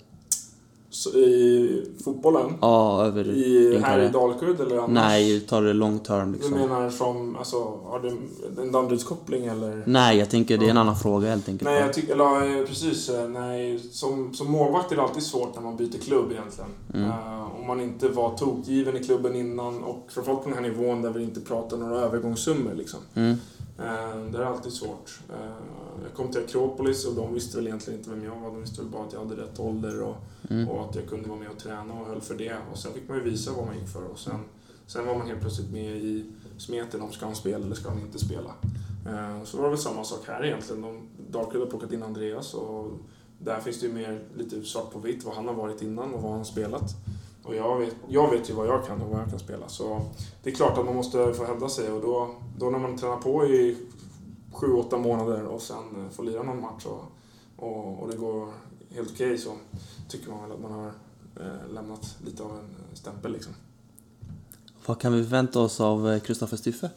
[1.15, 4.09] I fotbollen, Ja, över i, här i.
[4.09, 4.89] Dalkurd eller annars?
[4.89, 6.57] Nej, ta det long term Du liksom.
[6.57, 8.17] menar som, alltså, har du
[8.61, 9.83] en Danderydskoppling eller?
[9.85, 11.69] Nej, jag tänker det är en annan fråga helt enkelt.
[11.71, 15.61] Nej, jag tycker, eller precis, eh, nej, som, som målvakt är det alltid svårt när
[15.61, 16.69] man byter klubb egentligen.
[16.93, 17.09] Mm.
[17.09, 21.01] Eh, om man inte var tokgiven i klubben innan och framförallt på den här nivån
[21.01, 22.99] där vi inte pratar några övergångssummor liksom.
[23.15, 23.31] Mm.
[23.79, 25.19] Eh, det är alltid svårt.
[26.03, 28.49] Jag kom till Akropolis och de visste väl egentligen inte vem jag var.
[28.51, 30.15] De visste väl bara att jag hade rätt ålder och,
[30.49, 30.69] Mm.
[30.69, 32.55] och att jag kunde vara med och träna och höll för det.
[32.71, 34.03] Och sen fick man ju visa vad man gick för.
[34.03, 34.39] Och sen,
[34.87, 36.25] sen var man helt plötsligt med i
[36.57, 38.51] smeten om ska han spela eller ska han inte spela.
[39.07, 40.81] Eh, Så var det väl samma sak här egentligen.
[40.81, 40.99] De,
[41.31, 42.91] Darkwood har plockat in Andreas och
[43.39, 46.21] där finns det ju mer lite svart på vitt vad han har varit innan och
[46.21, 46.83] vad han har spelat.
[47.43, 49.67] Och jag vet, jag vet ju vad jag kan och vad jag kan spela.
[49.67, 50.01] Så
[50.43, 53.17] det är klart att man måste få hävda sig och då, då när man tränar
[53.17, 53.77] på i
[54.53, 57.03] sju, åtta månader och sen eh, får lira någon match och,
[57.55, 58.53] och, och det går
[58.95, 59.51] helt okej så
[60.09, 60.87] tycker man väl att man har
[61.39, 63.53] eh, lämnat lite av en stämpel liksom.
[64.85, 66.89] Vad kan vi förvänta oss av Kristoffer Styffe?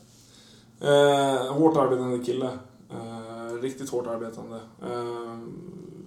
[0.81, 2.51] Eh, hårt arbetande kille.
[2.91, 4.61] Eh, riktigt hårt arbetande.
[4.83, 5.39] Eh,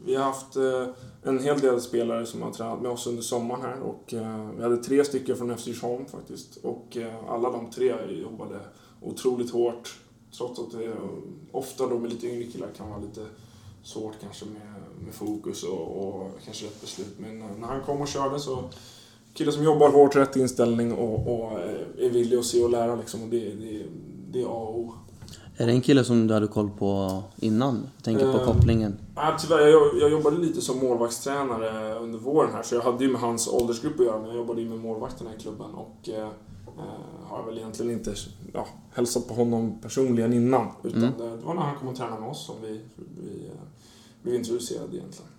[0.06, 0.88] vi har haft eh,
[1.24, 4.64] en hel del spelare som har tränat med oss under sommaren här och eh, vi
[4.64, 6.58] hade tre stycken från FC Djursholm faktiskt.
[6.58, 8.60] Och eh, alla de tre jobbade
[9.02, 10.00] otroligt hårt.
[10.38, 10.94] Trots att det
[11.52, 13.22] ofta då med lite yngre killar kan vara lite
[13.84, 17.16] svårt kanske med, med fokus och, och kanske rätt beslut.
[17.18, 18.64] Men eh, när han kom och körde så
[19.34, 22.96] killar som jobbar hårt, rätt inställning och, och eh, är villig att se och lära
[22.96, 23.24] liksom.
[23.24, 23.86] Och det, det,
[24.32, 24.94] det är A och O.
[25.58, 27.88] Är det en kille som du hade koll på innan?
[27.96, 28.98] Jag tänker på Eh, kopplingen.
[29.16, 33.12] Ja, tyvärr, jag, jag jobbade lite som målvaktstränare under våren här så jag hade ju
[33.12, 36.30] med hans åldersgrupp att göra men jag jobbade ju med målvakterna i klubben och eh,
[36.78, 38.16] eh, har väl egentligen inte
[38.54, 41.18] ja, hälsat på honom personligen innan utan Mm.
[41.18, 43.52] det, det var när han kom och tränade med oss som vi, vi eh,
[44.22, 45.32] blev introducerade egentligen.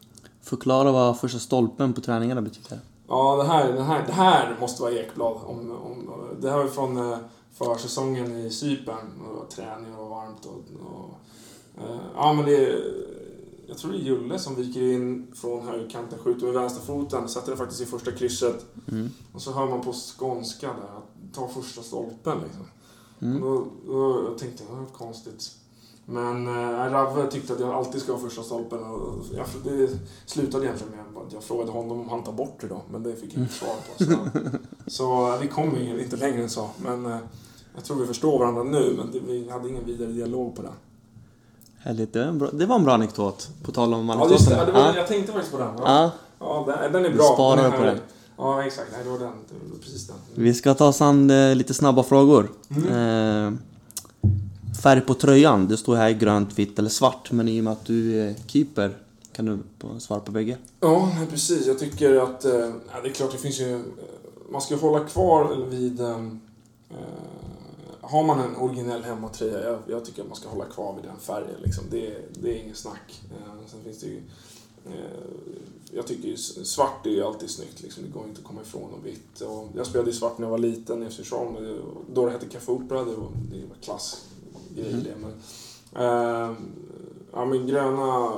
[0.43, 2.81] Förklara vad första stolpen på träningarna betyder.
[3.09, 5.37] Ja, det här, det här, det här måste vara Ekblad.
[5.45, 6.11] Om, om,
[6.41, 7.19] det här var från eh,
[7.53, 8.97] försäsongen i Cypern.
[9.21, 10.47] och Det var träning och varmt.
[10.47, 11.11] Och, och,
[12.17, 12.85] ja, men det är,
[13.67, 17.59] jag tror det är Julle som viker in från högerkanten, skjuter med vänsterfoten, sätter den
[17.59, 18.67] faktiskt i första krysset.
[18.89, 19.11] Mm.
[19.33, 22.63] Och så hör man på skånska där, att ta första stolpen liksom.
[23.23, 23.41] Mm.
[23.41, 25.51] Då, då jag tänkte jag, konstigt.
[26.09, 29.91] Men eh, Ravve tyckte att jag alltid ska ha första stolpen och jag, det
[30.27, 33.17] slutade egentligen med att jag frågade honom om han tar bort det då, men det
[33.17, 34.05] fick jag inte svar på.
[34.05, 34.19] Så,
[34.87, 37.17] så eh, vi kom ju inte längre än så, men eh,
[37.75, 40.73] jag tror vi förstår varandra nu, men det, vi hade ingen vidare dialog på det.
[41.79, 43.49] Härligt, det var, en bra, det var en bra anekdot.
[43.65, 44.59] På tal om Ja, just det, anekdoterna.
[44.59, 44.97] ja, det var, Ja.
[45.01, 45.71] jag tänkte faktiskt på den.
[45.79, 45.83] Ja.
[45.87, 46.11] Ja.
[46.67, 47.25] Ja, den, den är Du bra.
[47.25, 47.93] sparar är på härlig.
[47.95, 48.03] den.
[48.37, 48.89] Ja, exakt.
[48.93, 49.33] Nej, det var den.
[49.49, 50.17] Det var precis den.
[50.35, 52.51] Vi ska ta oss an eh, lite snabba frågor.
[52.69, 53.53] Eh,
[54.83, 57.33] färg på tröjan, det står här grönt, vitt eller svart.
[57.33, 58.97] Men i och med att du är keeper
[59.33, 59.59] kan du
[60.01, 60.59] svara på bägge.
[60.81, 61.67] Ja, precis.
[61.67, 62.45] Jag tycker att...
[62.45, 62.71] Eh,
[63.03, 63.85] det är klart, det finns ju...
[64.51, 66.01] Man ska hålla kvar vid...
[66.01, 66.27] Eh,
[66.91, 66.97] eh,
[68.01, 71.21] har man en originell hemmatröja, jag, jag tycker att man ska hålla kvar vid den
[71.21, 71.61] färgen.
[71.65, 71.85] Liksom.
[71.91, 73.23] Det, det är inget snack.
[73.67, 74.23] Sen finns det ju...
[74.87, 74.93] Eh,
[75.93, 77.83] jag tycker ju svart är ju alltid snyggt.
[77.83, 78.03] Liksom.
[78.03, 79.41] Det går inte att komma ifrån och vitt.
[79.41, 81.79] Och jag spelade i svart när jag var liten i det-
[82.15, 82.99] Då det hette Café Opera.
[83.05, 85.03] Det var, det var klassgrej Mm.
[85.05, 85.15] det.
[85.21, 85.33] Men,
[86.05, 86.57] eh,
[87.33, 88.33] ja, men gröna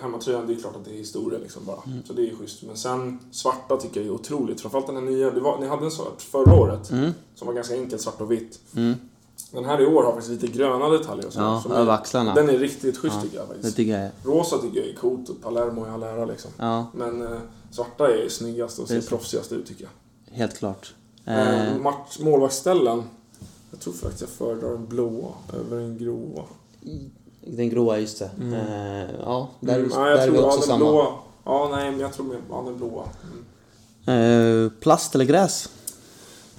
[0.00, 1.82] hemmatröjan, det är klart att det är historia liksom bara.
[1.86, 1.98] Mm.
[2.06, 2.62] Så det är ju schysst.
[2.62, 4.60] Men sen svarta tycker jag är otroligt.
[4.60, 5.30] Framförallt den här nya.
[5.30, 6.90] Det var, ni hade en svart förra året.
[6.90, 7.10] Mm.
[7.34, 8.60] Som var ganska enkel, svart och vitt.
[9.52, 11.38] Den här i år har faktiskt lite gröna detaljer så.
[11.40, 12.34] Ja, över är, axlarna.
[12.34, 13.76] Den är riktigt schysst Ja, tycker jag Det faktiskt.
[13.76, 14.10] tycker jag.
[14.24, 16.50] Rosa tycker jag är coolt och Palermo i all ära liksom.
[16.58, 17.38] Ja, Men eh,
[17.70, 20.36] svarta är snyggast och Det ser proffsigast ut tycker jag.
[20.36, 20.94] helt klart.
[21.24, 23.02] Eh, Eh, match, målvaktsställen.
[23.70, 26.42] Jag tror faktiskt jag föredrar den blåa över den gråa.
[27.46, 28.30] den gråa, just det.
[28.40, 28.54] Mm.
[28.54, 30.78] Eh, ja, där, Mm, där jag är vi tror, också ja, samma.
[30.78, 31.06] blåa.
[31.44, 33.04] Ja, nej, men jag tror mer, ja, den blåa.
[34.06, 34.64] Mm.
[34.66, 35.68] Eh, plast eller gräs?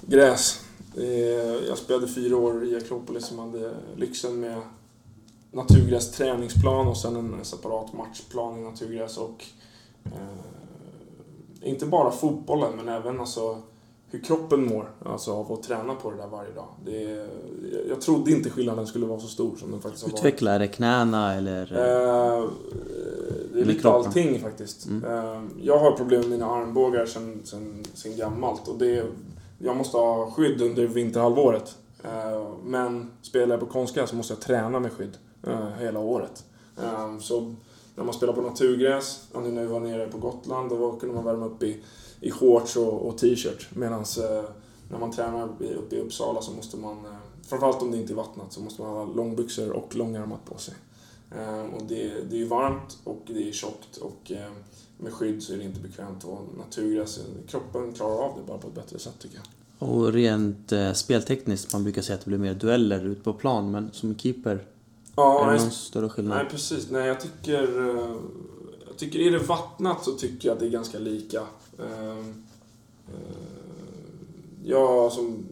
[0.00, 0.60] Gräs.
[0.96, 4.56] Eh, Jag spelade fyra år i Akropolis som hade lyxen med
[5.52, 9.44] naturgräs träningsplan och sen en separat matchplan i naturgräs och
[10.04, 13.62] eh, inte bara fotbollen men även alltså
[14.10, 16.68] hur kroppen mår alltså av att träna på det där varje dag.
[16.84, 17.28] Det
[17.88, 20.18] jag trodde inte skillnaden skulle vara så stor som den faktiskt har varit.
[20.20, 21.62] Utveckla, är det knäna eller?
[21.72, 22.48] Eh,
[23.52, 24.06] det är lite kroppen.
[24.06, 24.86] allting faktiskt.
[24.86, 25.04] Mm.
[25.04, 29.04] Eh, jag har problem med mina armbågar sen, sen, sen gammalt och det,
[29.58, 31.76] jag måste ha skydd under vinterhalvåret.
[32.04, 36.44] Eh, men spelar jag på konstgräs så måste jag träna med skydd eh, hela året.
[36.82, 37.54] Eh, så
[37.94, 41.24] när man spelar på naturgräs, nu när vi var nere på Gotland, då kunde man
[41.24, 41.82] värma upp i,
[42.20, 43.68] i shorts och, och t-shirt.
[43.74, 44.04] Medan
[44.90, 46.96] när man tränar uppe i Uppsala så måste man,
[47.48, 50.74] framförallt om det inte är vattnat, så måste man ha långbyxor och långärmat på sig.
[51.30, 54.50] Eh, Och det, det är ju varmt och det är tjockt och eh,
[54.98, 58.68] med skydd så är det inte bekvämt och naturgräs, kroppen klarar av det bara på
[58.68, 59.44] ett bättre sätt tycker jag.
[59.88, 63.70] Och rent eh, speltekniskt, man brukar säga att det blir mer dueller ute på plan,
[63.70, 64.64] men som keeper,
[65.16, 66.38] Ja, är det nej, någon större skillnad?
[66.38, 66.90] nej precis.
[66.90, 67.88] Nej, jag tycker...
[67.88, 68.16] eh,
[68.88, 71.42] Jag tycker, är det vattnat så tycker jag att det är ganska lika.
[71.78, 72.24] Eh, eh,
[74.64, 75.44] Jag som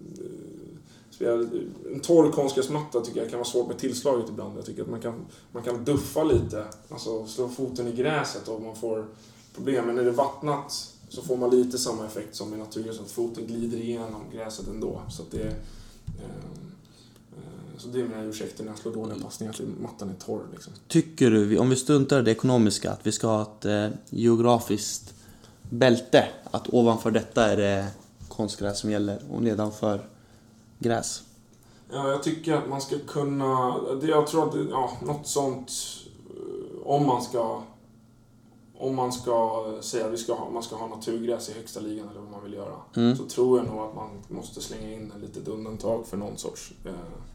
[1.15, 1.47] spelar...
[1.93, 4.59] En torr konstgräsmatta tycker jag kan vara svårt med tillslaget ibland.
[4.59, 8.63] Jag tycker att man kan, man kan duffa lite, alltså slå foten i gräset och
[8.63, 9.07] man får
[9.55, 9.87] problem.
[9.87, 13.47] Men är det vattnat så får man lite samma effekt som i naturgräs, att foten
[13.47, 15.03] glider igenom gräset ändå.
[15.11, 15.43] Så att det...
[15.43, 15.49] Eh,
[16.17, 20.43] eh, så det är mina ursäkter när jag slår dåliga passningar, att mattan är torr
[20.53, 20.73] liksom.
[20.89, 25.15] Tycker du, om vi struntar i det ekonomiska, att vi ska ha ett eh, geografiskt
[25.63, 26.29] bälte?
[26.51, 27.87] Att ovanför detta är det
[28.29, 30.01] konstgräs som gäller och nedanför
[30.79, 31.23] gräs?
[31.93, 33.77] Ja, jag tycker att man ska kunna...
[34.03, 35.71] Jag tror att ja, något sånt...
[36.31, 37.63] eh, Om man ska...
[38.79, 42.09] Om man ska säga att vi ska ha, man ska ha naturgräs i högsta ligan
[42.09, 42.75] eller vad man vill göra.
[42.97, 43.17] Mm.
[43.17, 46.73] Så tror jag nog att man måste slänga in ett litet undantag för någon sorts
[46.85, 46.93] eh,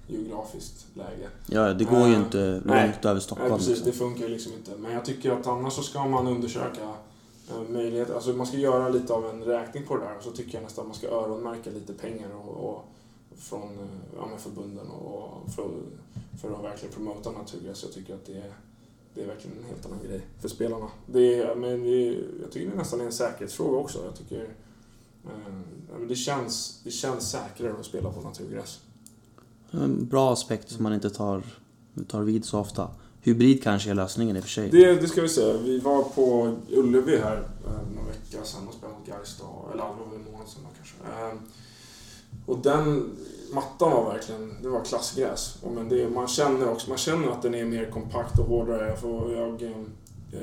[0.07, 1.29] geografiskt läge.
[1.47, 2.83] Ja, det går ju Eh, inte nej.
[2.87, 3.51] långt över Nej, Stockholm.
[3.57, 3.67] precis.
[3.69, 3.85] liksom.
[3.85, 4.71] Det funkar ju liksom inte.
[4.77, 6.81] Men jag tycker att annars så ska man undersöka
[7.49, 8.13] eh, möjligheter.
[8.13, 10.17] Alltså man ska göra lite av en räkning på det där.
[10.17, 12.85] Och så tycker jag nästan att man ska öronmärka lite pengar och, och
[13.39, 13.85] från eh,
[14.15, 15.69] ja, med förbunden och för,
[16.41, 17.83] för att verkligen promota naturgräs.
[17.83, 18.53] Jag tycker att det är,
[19.13, 20.87] det är verkligen en helt annan grej för spelarna.
[21.05, 24.05] Det är, men det är, jag tycker det nästan är en säkerhetsfråga också.
[24.05, 24.49] Jag tycker
[25.25, 28.79] eh, det, känns, det känns säkrare att spela på naturgräs.
[29.71, 31.43] En bra aspekt som man inte tar,
[32.07, 32.89] tar vid så ofta.
[33.21, 34.69] Hybrid kanske är lösningen i och för sig.
[34.69, 35.57] Det, det ska vi säga.
[35.57, 39.07] Vi var på Ullevi här eh, någon vecka sedan och spelade mot
[39.39, 39.69] då.
[39.73, 40.95] Eller det var väl en månad sedan kanske.
[40.95, 41.33] Eh,
[42.49, 43.17] och den
[43.53, 45.57] mattan var verkligen, det var klassgräs.
[45.63, 48.95] Och men det, man känner också, man känner att den är mer kompakt och hårdare.
[48.97, 50.39] För jag, eh,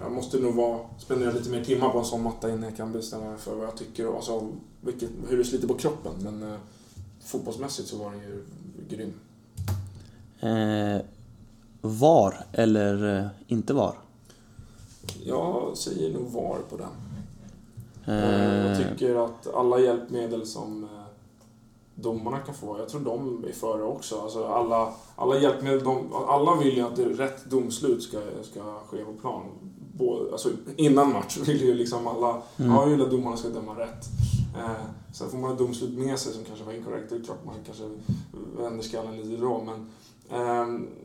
[0.00, 2.92] jag måste nog vara, spendera lite mer timmar på en sån matta innan jag kan
[2.92, 4.48] bestämma mig för vad jag tycker alltså,
[4.80, 6.12] vilket, hur det sliter på kroppen.
[6.22, 6.58] Men eh,
[7.24, 8.44] fotbollsmässigt så var den ju
[8.88, 9.12] grym.
[10.40, 11.02] Eh,
[11.80, 13.94] var eller eh, inte var?
[15.24, 16.90] Jag säger nog VAR på den.
[18.04, 20.99] Jag Eh, tycker att alla hjälpmedel som eh,
[22.02, 24.20] domarna kan få, jag tror de är före också.
[24.20, 29.12] Alltså alla, alla hjälpmedel, de, alla vill ju att rätt domslut ska, ska ske på
[29.12, 29.42] plan.
[29.98, 32.72] Både, alltså innan match vill ju liksom alla, Mm.
[32.72, 34.04] ja, vill att domarna ska döma rätt.
[34.58, 34.70] Eh,
[35.12, 37.54] sen får man ett domslut med sig som kanske var inkorrekt, det är klart man
[37.66, 37.84] kanske
[38.58, 39.86] vänder skallen lite då, men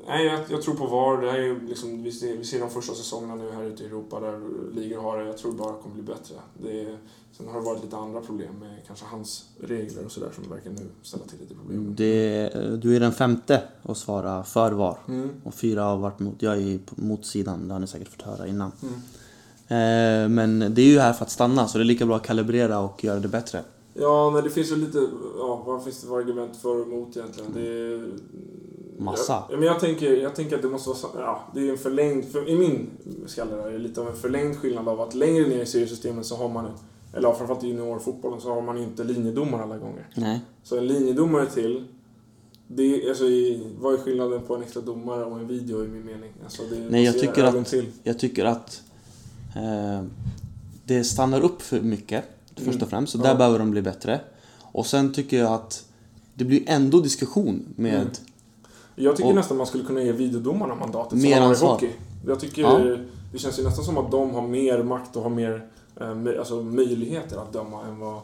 [0.07, 1.21] nej, jag, jag tror på VAR.
[1.21, 3.83] Det här är ju liksom, vi, ser, vi ser de första säsongerna nu här ute
[3.83, 4.39] i Europa där
[4.73, 5.25] ligor har det.
[5.25, 6.35] Jag tror bara det kommer bli bättre.
[6.63, 6.97] Det är,
[7.37, 10.69] sen har det varit lite andra problem med kanske hans regler och sådär som verkar
[10.69, 11.95] nu ställa till lite problem.
[11.95, 12.49] Det,
[12.81, 14.97] du är den femte att svara för VAR.
[15.07, 15.29] Mm.
[15.43, 16.41] Och fyra har varit mot.
[16.41, 18.71] Jag är på- mot sidan, det har ni säkert fått höra innan.
[18.81, 18.95] Mm.
[19.67, 22.23] Eh, men det är ju här för att stanna, så det är lika bra att
[22.25, 23.63] kalibrera och göra det bättre.
[23.97, 25.07] Ja, men det finns ju lite...
[25.37, 27.51] Ja, vad finns det för argument för och emot egentligen?
[27.53, 28.09] Det är...
[28.97, 29.43] Massa.
[29.49, 30.97] Ja, men jag tänker, jag tänker att det måste vara...
[31.25, 32.25] Ja, det är en förlängd...
[32.25, 32.89] För, I min
[33.27, 36.35] skalle är det lite av en förlängd skillnad av att längre ner i seriesystemet så
[36.35, 36.65] har man...
[37.13, 40.07] Eller framförallt i juniorfotbollen så har man inte linjedomare alla gånger.
[40.15, 40.39] Nej.
[40.63, 41.83] Så en linjedomare till...
[42.67, 46.05] Det, alltså, i, vad är skillnaden på en extra domare och en video i min
[46.05, 46.31] mening?
[46.43, 47.85] Alltså, Nej, jag tycker att- Till.
[48.03, 48.81] Jag tycker att
[49.55, 50.05] eh,
[50.85, 52.23] det stannar upp för mycket,
[52.55, 52.89] först och Mm.
[52.89, 53.11] främst.
[53.13, 53.23] Så Ja.
[53.23, 54.21] där behöver de bli bättre.
[54.61, 55.85] Och sen tycker jag att
[56.33, 57.93] det blir ändå diskussion med...
[57.95, 58.07] Mm.
[58.95, 61.49] Jag tycker Och- nästan man skulle kunna ge videodomarna mandatet Mer som man har i
[61.49, 61.69] ansvar.
[61.71, 61.89] hockey.
[62.27, 62.97] Jag tycker Ja.
[63.31, 65.65] det känns ju nästan som att de har mer makt och har mer
[66.01, 68.21] eh, alltså, möjligheter att döma än vad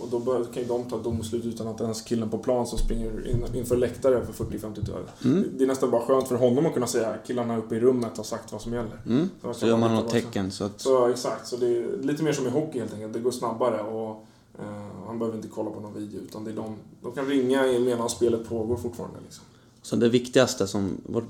[0.00, 3.28] och då kan ju de ta domslut utan att ens killen på plan som springer
[3.28, 4.94] in, inför läktare för 40-50 tusen.
[5.24, 5.44] Mm.
[5.58, 8.24] Det är nästan bara skönt för honom att kunna säga killarna uppe i rummet har
[8.24, 9.00] sagt vad som gäller.
[9.06, 9.30] Mm.
[9.42, 10.80] Så Så gör man något tecken så att...
[10.80, 13.12] Så exakt, så det är lite mer som i hockey helt enkelt.
[13.12, 14.26] Det går snabbare och
[14.58, 17.62] eh, han behöver inte kolla på någon video utan det är de, de kan ringa
[17.62, 19.18] medan spelet pågår fortfarande.
[19.24, 19.44] Liksom.
[19.82, 21.28] Så det viktigaste som, vårt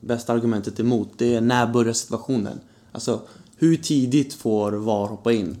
[0.00, 2.60] bästa argumentet emot, det är när börjar situationen?
[2.92, 3.20] Alltså,
[3.56, 5.56] hur tidigt får VAR hoppa in?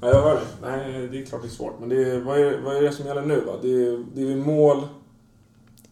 [0.00, 0.66] Ja, jag hör det.
[0.68, 1.80] Nej, det är klart det är svårt.
[1.80, 3.52] Men det är, vad, är, vad är det som gäller nu va?
[3.62, 4.82] Det är, det är mål,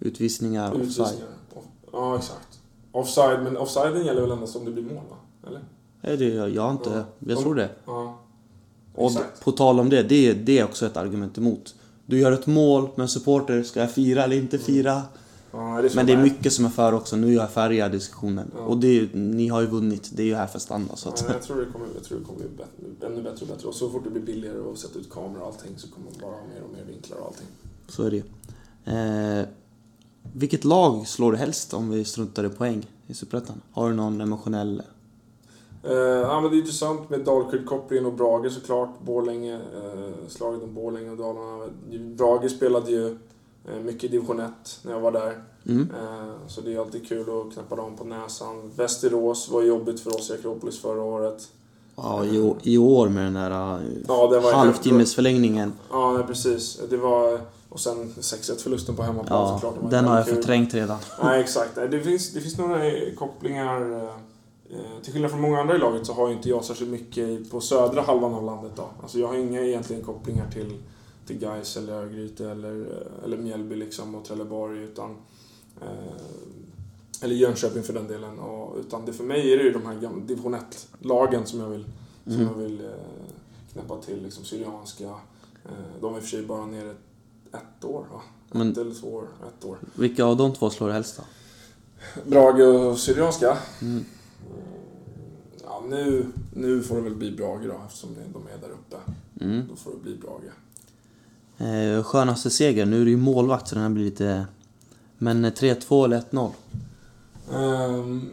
[0.00, 1.18] Utvisningar, offside.
[1.92, 2.60] Ja, exakt.
[2.92, 5.16] Offside, men offsiden gäller väl endast om det blir mål va?
[5.48, 5.60] Eller?
[6.00, 7.04] Nej, det, jag har inte...
[7.18, 7.68] Jag tror det.
[7.86, 8.18] Ja.
[8.94, 9.44] Och Exakt.
[9.44, 11.74] på tal om det, det, är- det är också ett argument emot.
[12.06, 15.02] Du gör ett mål, men supporter, ska jag fira eller inte fira?
[15.56, 18.50] Ja, det Men det är mycket som är för också, nu är jag färgad diskussionen.
[18.56, 18.60] Ja.
[18.64, 20.96] Och är- ni har ju vunnit, det är ju här för att stanna.
[20.96, 23.22] Så Ja, att, men jag tror det kommer, jag tror det kommer bli bättre, ännu
[23.22, 23.68] bättre och bättre.
[23.68, 26.14] Och så fort det blir billigare och sätta ut kameror och allting så kommer man
[26.20, 27.46] bara ha mer och mer vinklar och allting.
[27.88, 28.22] så är det ju.
[29.40, 29.46] eh,
[30.34, 33.60] Vilket lag slår du helst om vi struntar i poäng i Superettan?
[33.72, 34.82] Har du någon emotionell...
[35.82, 38.90] Eh, ja, men det är intressant med Dalkurd-kopplingen och Brage såklart.
[39.04, 41.66] Borlänge, eh, slaget om Borlänge och Dalarna.
[42.16, 43.16] Brage spelade ju
[43.84, 44.52] mycket i division 1
[44.82, 45.38] när jag var där.
[45.68, 45.88] Mm?
[46.00, 48.70] Eh, så det är alltid kul att knäppa dem på näsan.
[48.76, 51.48] Västerås var jobbigt för oss i Akropolis förra året.
[51.96, 52.24] Ja,
[52.62, 55.72] i, år med den där eh, Ja, halvtimmesförlängningen.
[55.90, 56.80] Ja, nej, precis.
[56.90, 57.40] Det var...
[57.68, 59.90] Och sen 6-1 förlusten på hemmaplan Ja, såklart.
[59.90, 60.34] Den har jag kul.
[60.34, 60.98] förträngt redan.
[61.22, 61.74] Nej, exakt.
[61.74, 62.80] Det finns, det finns några
[63.18, 63.92] kopplingar.
[63.92, 64.02] eh,
[64.70, 67.60] eh, Till skillnad från många andra i laget så har inte jag särskilt mycket på
[67.60, 68.72] södra halvan av landet.
[68.76, 68.84] Då.
[69.02, 70.72] Alltså jag har inga egentligen kopplingar till,
[71.26, 74.82] till Gais eller Örgryte eller, eller Mjällby liksom och Trelleborg.
[74.82, 75.10] Utan,
[75.82, 76.16] eh,
[77.22, 78.38] eller Jönköping för den delen.
[78.38, 81.68] Och, utan det, för mig är det ju de här gamla division 1-lagen som jag
[81.68, 81.84] vill,
[82.24, 82.46] som Mm.
[82.46, 82.90] jag vill eh,
[83.72, 84.22] knäppa till.
[84.22, 85.04] Liksom Syrianska.
[85.64, 85.70] Eh,
[86.00, 86.90] de är i och för sig bara nere
[87.52, 88.20] ett år va?
[88.50, 89.28] Men- Ett eller två år.
[89.48, 89.78] Ett år.
[89.94, 91.22] Vilka av de två slår du helst då?
[92.30, 93.58] Brage och Syrianska?
[93.82, 94.04] Mm.
[95.64, 98.96] Ja, nu, nu får det väl bli Brage då eftersom de är där uppe.
[99.44, 99.66] Mm.
[99.68, 100.50] Då får det bli Brage.
[101.58, 104.46] Eh, skönaste seger, nu är det ju målvakt så den här blir lite...
[105.18, 106.50] Men eh, 3-2 eller 1-0?
[107.50, 107.54] Um...
[107.54, 108.30] Ehm.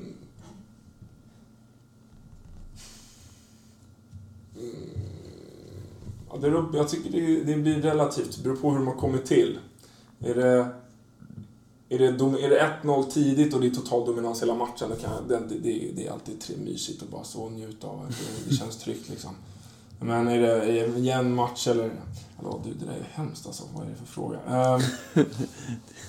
[6.30, 8.38] Ja, det, är- jag tycker det, det blir relativt.
[8.38, 9.60] Det beror på hur de har kommit till.
[10.20, 10.68] Är det,
[11.90, 15.28] är det, är det 1-0 tidigt och det är total dominans hela matchen, det, kan
[15.28, 18.06] det, det, det är alltid mysigt att bara stå och njuta av.
[18.10, 19.32] Det, det känns tryggt liksom.
[20.00, 21.92] Men är det, det en match eller...
[22.38, 23.64] Hallå, du, det där är hemskt alltså.
[23.76, 24.38] Vad är det för fråga?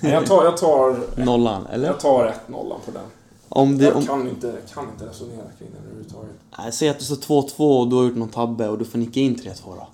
[0.01, 1.87] Nej, jag tar, jag tar, Nollan, eller?
[1.87, 3.01] jag tar 1-0 på den.
[3.49, 3.83] Om det...
[3.85, 6.31] Jag Om, kan inte, kan inte resonera kring det överhuvudtaget.
[6.57, 7.15] nej, säg att det står
[7.47, 9.87] 2-2 och du har gjort någon tabbe och du får nicka in 3-2 då.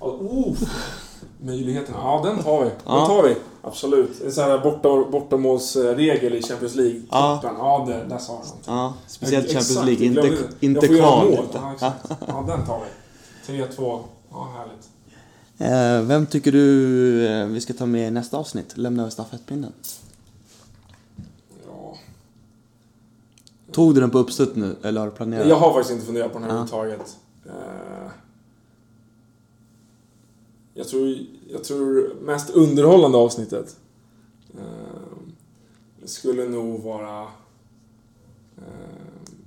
[0.00, 0.56] Ja, Oh,
[1.40, 2.64] möjligheterna, ja den tar vi.
[2.64, 3.06] Den Ja.
[3.06, 3.36] tar vi.
[3.62, 4.20] Absolut.
[4.22, 7.02] En sån här borta, bortamålsregel i Champions League.
[7.10, 7.40] Ja.
[7.42, 8.74] Ja, det, där sa jag någonting.
[8.74, 11.92] Ja, speciellt Champions League, jag inte, inte jag utan- Ja,
[12.28, 12.90] ja, den tar vi.
[13.46, 14.02] 3-2.
[14.30, 14.88] Ja, härligt.
[15.58, 18.76] Eh, vem tycker du eh, vi ska ta med i nästa avsnitt?
[18.76, 19.72] Lämna över stafettpinnen.
[21.66, 21.96] Ja.
[23.72, 25.48] Tog du den på uppstuds nu, eller har du planerat?
[25.48, 26.62] Jag har faktiskt inte funderat på den här Ja.
[26.62, 27.16] överhuvudtaget.
[27.46, 28.10] Eh,
[30.76, 31.16] Jag tror,
[31.50, 33.76] jag tror mest underhållande avsnittet
[36.04, 37.26] skulle nog vara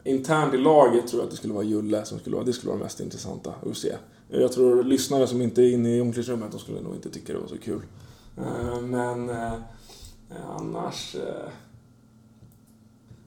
[0.07, 2.69] internt i laget tror jag att det skulle vara Julle som skulle vara, det skulle
[2.69, 3.95] vara det mest intressanta att se.
[4.29, 7.39] Jag tror lyssnare som inte är inne i omklädningsrummet, de skulle nog inte tycka det
[7.39, 7.81] var så kul.
[8.37, 9.53] Eh, men eh,
[10.29, 11.15] eh, annars...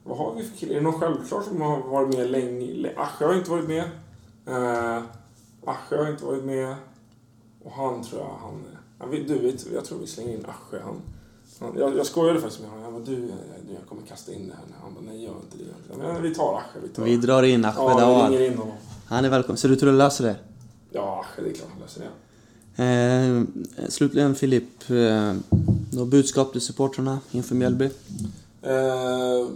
[0.03, 0.73] Vad har vi för killar?
[0.73, 2.93] Är det någon självklart som har varit med länge?
[2.97, 3.83] Asche har inte varit med.
[5.65, 6.75] Asche har inte varit med.
[7.63, 8.63] Och han tror jag, han...
[8.99, 10.79] Jag vet, du vet, jag tror vi slänger in Asche.
[10.83, 11.01] Han,
[11.77, 12.83] jag, jag skojade faktiskt med honom.
[12.83, 14.63] Jag bara, du, du, jag kommer kasta in det här.
[14.83, 15.97] Han bara, nej gör inte det.
[15.97, 16.79] Men vi tar Asche.
[16.83, 17.03] Vi, tar.
[17.03, 18.73] Vi drar in Ahmed ja, vi ringer in honom.
[19.07, 19.57] Han är välkommen.
[19.57, 20.35] Så du tror du löser det?
[20.91, 22.07] Ja, Asche, det är klart han löser det.
[22.77, 23.43] Eh,
[23.89, 25.33] slutligen Filip, eh,
[25.93, 27.85] något budskap till supportrarna inför Mjällby?
[28.61, 29.47] Eh,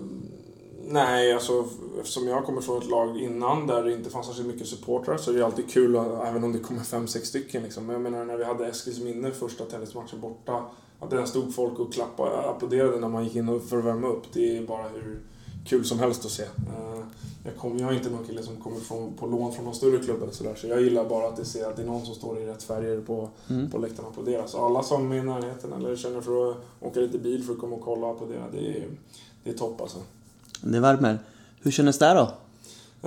[0.87, 1.65] nej, alltså
[1.99, 5.31] eftersom jag kommer från ett lag innan där det inte fanns särskilt mycket supportrar så
[5.31, 7.63] är det alltid kul, att- även om det kommer fem, sex stycken.
[7.63, 7.85] Liksom.
[7.85, 10.63] Men jag menar när vi hade Eskilsminne första tennismatchen borta,
[10.99, 14.23] att där stod folk och klappade, applåderade när man gick in för att värma upp.
[14.33, 15.19] Det är bara hur
[15.65, 16.43] kul som helst att se.
[16.43, 16.99] Eh,
[17.43, 19.97] jag, kom, jag är inte någon kille som kommer från, på lån från någon större
[19.99, 22.15] klubb eller sådär, så jag gillar bara att det, ser att det är någon som
[22.15, 23.69] står i rätt färger på, Mm.
[23.71, 24.47] på läktaren och applåderar.
[24.47, 27.59] Så alla som är i närheten eller känner för att åka lite bil för att
[27.59, 28.85] komma och kolla och applådera, det är,
[29.43, 29.97] det är topp alltså.
[30.61, 31.19] Det värmer.
[31.61, 32.21] Hur kändes det då?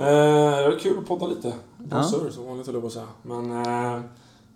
[0.03, 1.53] Eh, det är kul att podda lite.
[1.77, 2.07] Bara Ja.
[2.07, 3.07] surr som vanligt höll jag på att säga.
[3.23, 4.01] Men eh,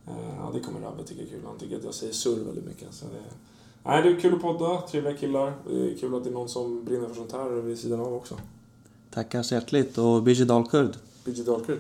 [0.05, 1.41] ja, det kommer Rabbe tycka är kul.
[1.45, 2.93] Han tycker att jag säger surr väldigt mycket.
[2.93, 3.21] Så det,
[3.83, 5.53] nej, det är kul att podda, trevliga killar.
[5.69, 8.13] Det är kul att det är någon som brinner för sånt här vid sidan av
[8.13, 8.35] också.
[9.11, 10.95] Tackar så hjärtligt och Bijie Dalkurd.
[11.25, 11.79] BG Dalkurd.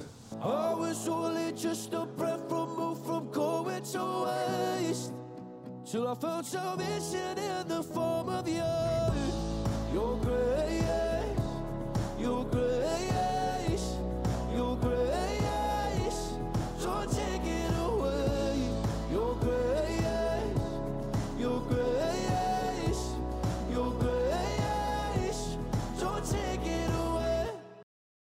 [5.91, 8.63] Till I found salvation in the form of you
[12.19, 13.97] Your grace,
[14.55, 15.42] your grace